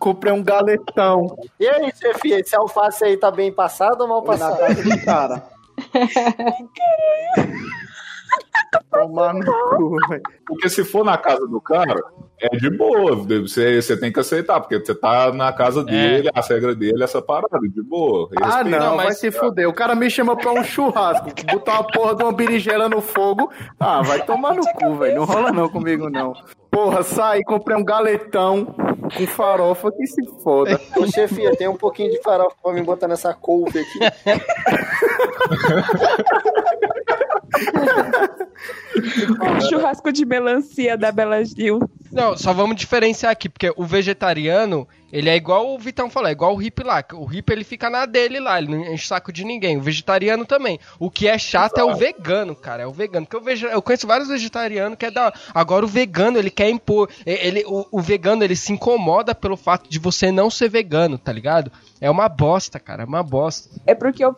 [0.00, 1.36] Comprei um galetão.
[1.60, 4.58] E aí, chefia, esse alface aí tá bem passado ou mal passado?
[4.58, 5.44] casa do cara.
[8.90, 9.44] Tomar no
[9.76, 10.22] cu, velho.
[10.46, 12.00] Porque se for na casa do cara,
[12.40, 13.14] é de boa.
[13.16, 17.20] Você, você tem que aceitar, porque você tá na casa dele, a regra dele, essa
[17.22, 18.28] parada, de boa.
[18.40, 18.78] Ah, Respeita.
[18.78, 19.68] não, Não, vai mas- se fuder.
[19.68, 23.50] O cara me chama pra um churrasco, botar uma porra de uma berinjela no fogo.
[23.78, 25.16] Ah, vai tomar no cu, velho.
[25.16, 26.32] Não rola não comigo, não.
[26.70, 28.64] Porra, saí, comprei um galetão
[29.16, 30.80] com farofa que se foda.
[30.96, 33.98] Ô, chefia, tem um pouquinho de farofa pra me botar nessa couve aqui.
[39.68, 41.80] Churrasco de melancia da Bela Gil.
[42.14, 46.32] Não, só vamos diferenciar aqui, porque o vegetariano, ele é igual o Vitão falou, é
[46.32, 47.02] igual o hippie lá.
[47.14, 49.76] O hippie ele fica na dele lá, ele não enche saco de ninguém.
[49.76, 50.78] O vegetariano também.
[51.00, 52.84] O que é chato é o vegano, cara.
[52.84, 53.26] É o vegano.
[53.26, 55.32] Porque eu, vejo, eu conheço vários vegetarianos que é da.
[55.52, 57.10] Agora o vegano, ele quer impor.
[57.26, 61.32] Ele, o, o vegano, ele se incomoda pelo fato de você não ser vegano, tá
[61.32, 61.72] ligado?
[62.00, 63.02] É uma bosta, cara.
[63.02, 63.68] É uma bosta.
[63.84, 64.36] É porque o,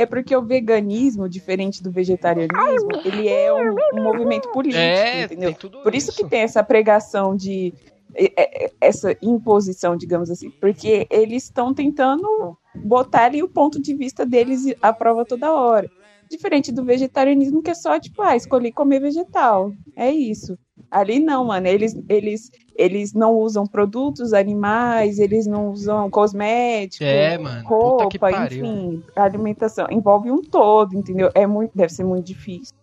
[0.00, 5.54] é porque o veganismo, diferente do vegetarianismo, ele é um, um movimento político, É, entendeu?
[5.82, 7.72] Por isso que tem essa pregação de
[8.14, 13.94] é, é, essa imposição, digamos assim, porque eles estão tentando botar ali o ponto de
[13.94, 15.90] vista deles à prova toda hora.
[16.28, 19.72] Diferente do vegetarianismo, que é só, tipo, ah, escolhi comer vegetal.
[19.96, 20.56] É isso.
[20.90, 21.66] Ali não, mano.
[21.66, 22.50] Eles, eles,
[22.80, 30.30] eles não usam produtos animais, eles não usam cosméticos, É, roupa, enfim, a alimentação envolve
[30.30, 31.30] um todo, entendeu?
[31.34, 32.74] É muito, deve ser muito difícil.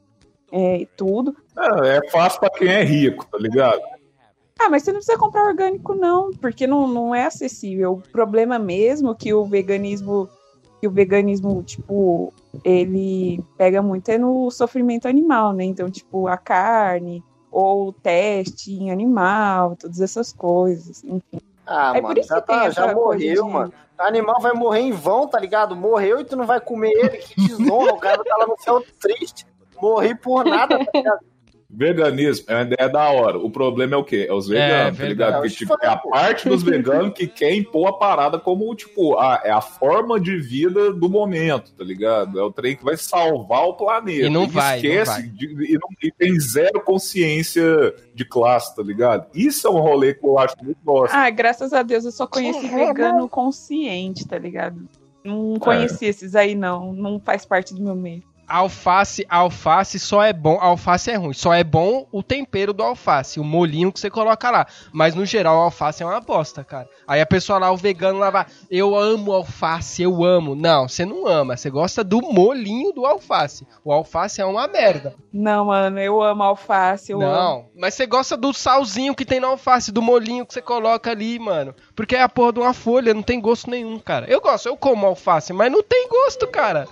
[0.52, 1.36] É, tudo.
[1.58, 3.82] É, é fácil pra quem é rico, tá ligado?
[4.60, 7.94] Ah, mas você não precisa comprar orgânico, não, porque não, não é acessível.
[7.94, 10.30] O problema mesmo que o veganismo,
[10.80, 12.32] que o veganismo, tipo,
[12.64, 15.64] ele pega muito é no sofrimento animal, né?
[15.64, 21.04] Então, tipo, a carne, ou teste em animal, todas essas coisas.
[21.04, 21.40] Enfim.
[21.66, 23.74] Ah, É por mano, isso já, tá, já morreu, de- mano.
[24.00, 25.76] O animal vai morrer em vão, tá ligado?
[25.76, 27.94] Morreu e tu não vai comer ele, que desonra.
[27.94, 29.46] o cara tá lá no céu triste.
[29.82, 31.20] Morri por nada, tá ligado?
[31.70, 33.38] Veganismo é uma ideia da hora.
[33.38, 34.26] O problema é o quê?
[34.30, 35.10] É os veganos, tá verdade.
[35.10, 35.36] ligado?
[35.38, 38.74] É Que, os tipo, é a parte dos veganos que quer impor a parada como,
[38.74, 42.40] tipo, a, é a forma de vida do momento, tá ligado?
[42.40, 44.28] É o trem que vai salvar o planeta.
[44.28, 45.22] E não vai, não esquece vai.
[45.24, 49.28] de- e, não- e tem zero consciência de classe, tá ligado?
[49.34, 51.16] Isso é um rolê que eu acho muito nossa.
[51.18, 54.88] Ah, graças a Deus eu só conheci vegano consciente, tá ligado?
[55.24, 56.94] Não conheci esses aí, não.
[56.94, 58.24] Não faz parte do meu meio.
[58.48, 61.34] Alface, alface só é bom, alface é ruim.
[61.34, 64.66] Só é bom o tempero do alface, o molinho que você coloca lá.
[64.94, 66.88] Mas no geral, alface é uma bosta, cara.
[67.06, 70.56] Aí a pessoa lá, o vegano lá vai, eu amo alface, eu amo.
[70.56, 73.68] Não, você não ama, você gosta do molinho do alface.
[73.84, 75.14] O alface é uma merda.
[75.34, 77.32] Não, mano, eu amo alface, eu amo.
[77.32, 81.12] não, mas você gosta do salzinho que tem na alface, do molinho que você coloca
[81.12, 81.76] ali, mano.
[81.96, 84.26] Porque é a porra de uma folha, não tem gosto nenhum, cara.
[84.30, 86.88] Eu gosto, eu como alface, mas não tem gosto, cara.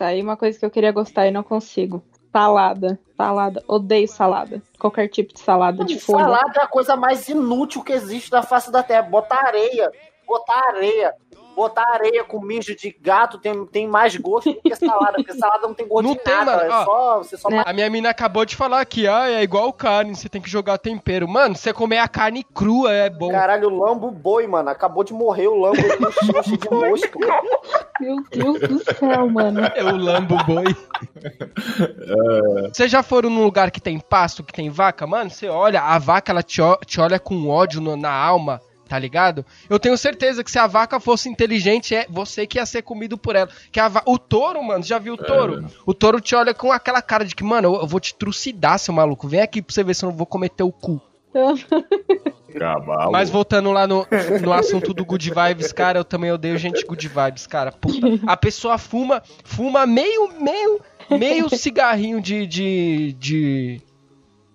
[0.00, 2.02] Tá aí uma coisa que eu queria gostar e não consigo.
[2.32, 2.98] Salada.
[3.18, 3.62] Salada.
[3.68, 4.62] Odeio salada.
[4.78, 6.24] Qualquer tipo de salada de folha.
[6.24, 9.02] Salada é a coisa mais inútil que existe na face da terra.
[9.02, 9.92] Botar areia.
[10.26, 11.14] Botar areia.
[11.60, 15.66] Botar areia com mijo de gato tem, tem mais gosto do que salada, porque salada
[15.68, 16.56] não tem gosto Não de tem, nada.
[16.56, 16.64] mano.
[16.72, 17.62] É só, você só né?
[17.66, 20.78] A minha mina acabou de falar aqui, ah, é igual carne, você tem que jogar
[20.78, 21.28] tempero.
[21.28, 23.30] Mano, você comer a carne crua é bom.
[23.30, 24.70] Caralho, o lambo boi, mano.
[24.70, 27.18] Acabou de morrer o lambo cheio de mosca.
[28.00, 29.60] Meu Deus do céu, mano.
[29.74, 30.64] É o lambo boi.
[32.72, 35.06] Vocês já foram num lugar que tem pasto, que tem vaca?
[35.06, 38.60] Mano, você olha, a vaca ela te, te olha com ódio no- na alma,
[38.90, 39.46] tá ligado?
[39.68, 43.16] Eu tenho certeza que se a vaca fosse inteligente, é você que ia ser comido
[43.16, 43.48] por ela.
[43.70, 45.64] Que a va- O touro, mano, já viu o touro?
[45.86, 48.80] O touro te olha com aquela cara de que, mano, eu, eu vou te trucidar,
[48.80, 49.28] seu maluco.
[49.28, 51.00] Vem aqui pra você ver se eu não vou comer teu cu.
[52.58, 53.12] Cavalo.
[53.12, 54.04] Mas voltando lá no,
[54.42, 57.70] no assunto do good vibes, cara, eu também odeio gente good vibes, cara.
[57.70, 60.80] Puta, a pessoa fuma, fuma meio, meio,
[61.16, 63.80] meio cigarrinho de, de, de,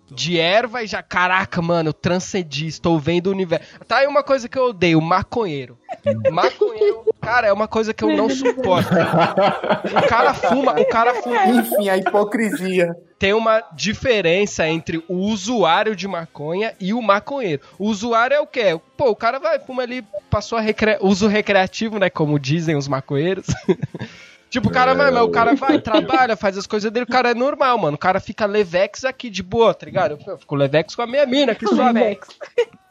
[0.09, 3.65] de erva e já, caraca, mano, eu transcendi, estou vendo o universo.
[3.87, 5.77] Tá aí uma coisa que eu odeio, maconheiro.
[6.31, 8.93] Maconheiro, cara, é uma coisa que eu não suporto.
[8.93, 11.45] O cara fuma, o cara fuma.
[11.47, 12.95] Enfim, a hipocrisia.
[13.17, 17.61] Tem uma diferença entre o usuário de maconha e o maconheiro.
[17.79, 18.79] O usuário é o quê?
[18.97, 20.97] Pô, o cara vai, fuma ali, passou a recre...
[21.01, 22.09] uso recreativo, né?
[22.09, 23.47] Como dizem os maconheiros.
[24.55, 27.31] tipo, o cara vai, mas o cara vai, trabalha, faz as coisas dele, o cara
[27.31, 27.95] é normal, mano.
[27.95, 30.17] O cara fica levex aqui de boa, tá ligado?
[30.25, 31.99] Eu fico levex com a minha mina, que suave.
[31.99, 32.27] Levex.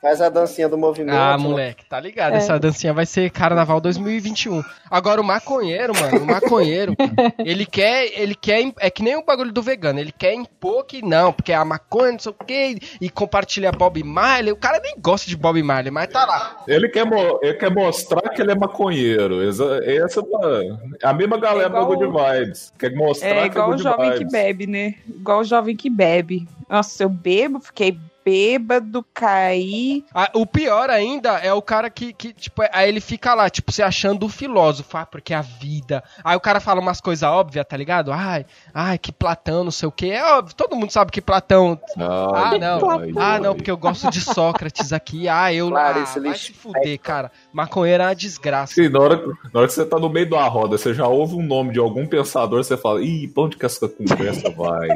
[0.05, 1.17] Faz a dancinha do movimento.
[1.17, 2.35] Ah, moleque, tá ligado?
[2.35, 2.37] É.
[2.37, 4.63] Essa dancinha vai ser Carnaval 2021.
[4.91, 6.95] Agora o maconheiro, mano, o maconheiro,
[7.43, 11.01] ele quer, ele quer, é que nem o bagulho do vegano, ele quer impor que
[11.01, 14.53] não, porque a maconha, não sei o quê, e compartilha Bob Marley.
[14.53, 16.63] O cara nem gosta de Bob Marley, mas tá lá.
[16.69, 17.07] Ele quer,
[17.41, 19.43] ele quer mostrar que ele é maconheiro.
[19.43, 22.73] Exa- Essa é a mesma galera É do Good Vibes.
[22.79, 24.33] Quer mostrar É que é igual o jovem que Vibes.
[24.33, 24.95] bebe, né?
[25.09, 26.47] Igual o jovem que bebe.
[26.69, 30.05] Nossa, eu bebo, fiquei bêbado, caí.
[30.15, 33.71] Ah, o pior ainda é o cara que, que, tipo, aí ele fica lá, tipo,
[33.71, 36.03] se achando o filósofo, ah, porque a vida.
[36.25, 38.13] Aí o cara fala umas coisas óbvias, tá ligado?
[38.13, 40.11] Ai, ai, que Platão, não sei o que.
[40.11, 41.79] É óbvio, todo mundo sabe que Platão.
[41.99, 42.91] Ah, Ai, não.
[42.91, 43.55] ai, Ah, não, ai.
[43.57, 45.29] porque eu gosto de Sócrates aqui.
[45.29, 45.69] Ah, eu.
[45.69, 47.31] Claro, ah, vai se fuder, cara.
[47.53, 48.75] Maconheiro é uma desgraça.
[48.75, 49.17] Sim, na hora,
[49.53, 51.79] na hora que você tá no meio uma roda, você já ouve um nome de
[51.79, 54.89] algum pensador, você fala, ih, pra onde que essa conversa vai?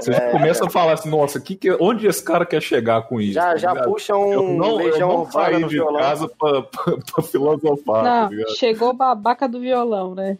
[0.00, 3.20] Você já começa a falar assim, nossa, que que, onde esse cara quer chegar com
[3.20, 3.32] isso?
[3.34, 6.00] Já, tá já puxa eu um não, eu Legião não Urbana saí no de violão.
[6.00, 8.56] casa pra, pra, pra filosofar, tá Não, ligado?
[8.56, 10.38] chegou o babaca do violão, né?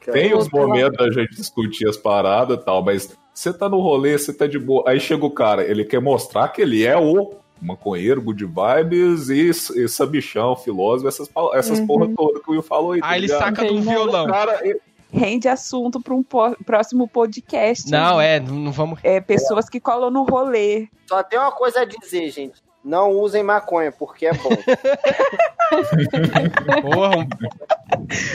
[0.00, 0.12] Cara.
[0.18, 4.16] Tem os momentos da gente discutir as paradas e tal, mas você tá no rolê,
[4.18, 4.82] você tá de boa.
[4.86, 9.50] Aí chega o cara, ele quer mostrar que ele é o maconheiro, good vibes e,
[9.84, 11.86] e sabichão, filósofo, essas, essas Uhum.
[11.86, 13.00] porra toda que o Will falou aí.
[13.00, 13.38] tá Aí ele ligado?
[13.40, 13.80] saca do né?
[13.82, 14.24] violão.
[14.24, 14.80] O cara, ele-
[15.12, 16.24] Rende assunto para um
[16.64, 17.90] próximo podcast.
[17.90, 18.98] Não, é, não vamos.
[19.02, 20.88] É, pessoas que colam no rolê.
[21.06, 22.62] Só tem uma coisa a dizer, gente.
[22.82, 24.48] Não usem maconha, porque é bom.
[26.82, 27.28] Porra, um-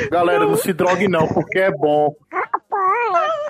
[0.10, 2.16] Galera, não se drogue não, porque é bom.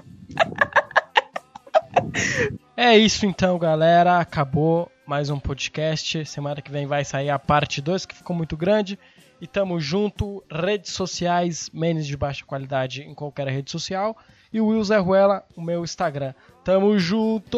[2.75, 4.19] É isso então, galera.
[4.19, 6.25] Acabou mais um podcast.
[6.25, 8.99] Semana que vem vai sair a parte 2, que ficou muito grande.
[9.39, 10.43] E tamo junto.
[10.51, 14.17] Redes sociais, memes de baixa qualidade em qualquer rede social.
[14.51, 16.33] E o Will Zé Ruela, o meu Instagram.
[16.63, 17.57] Tamo junto!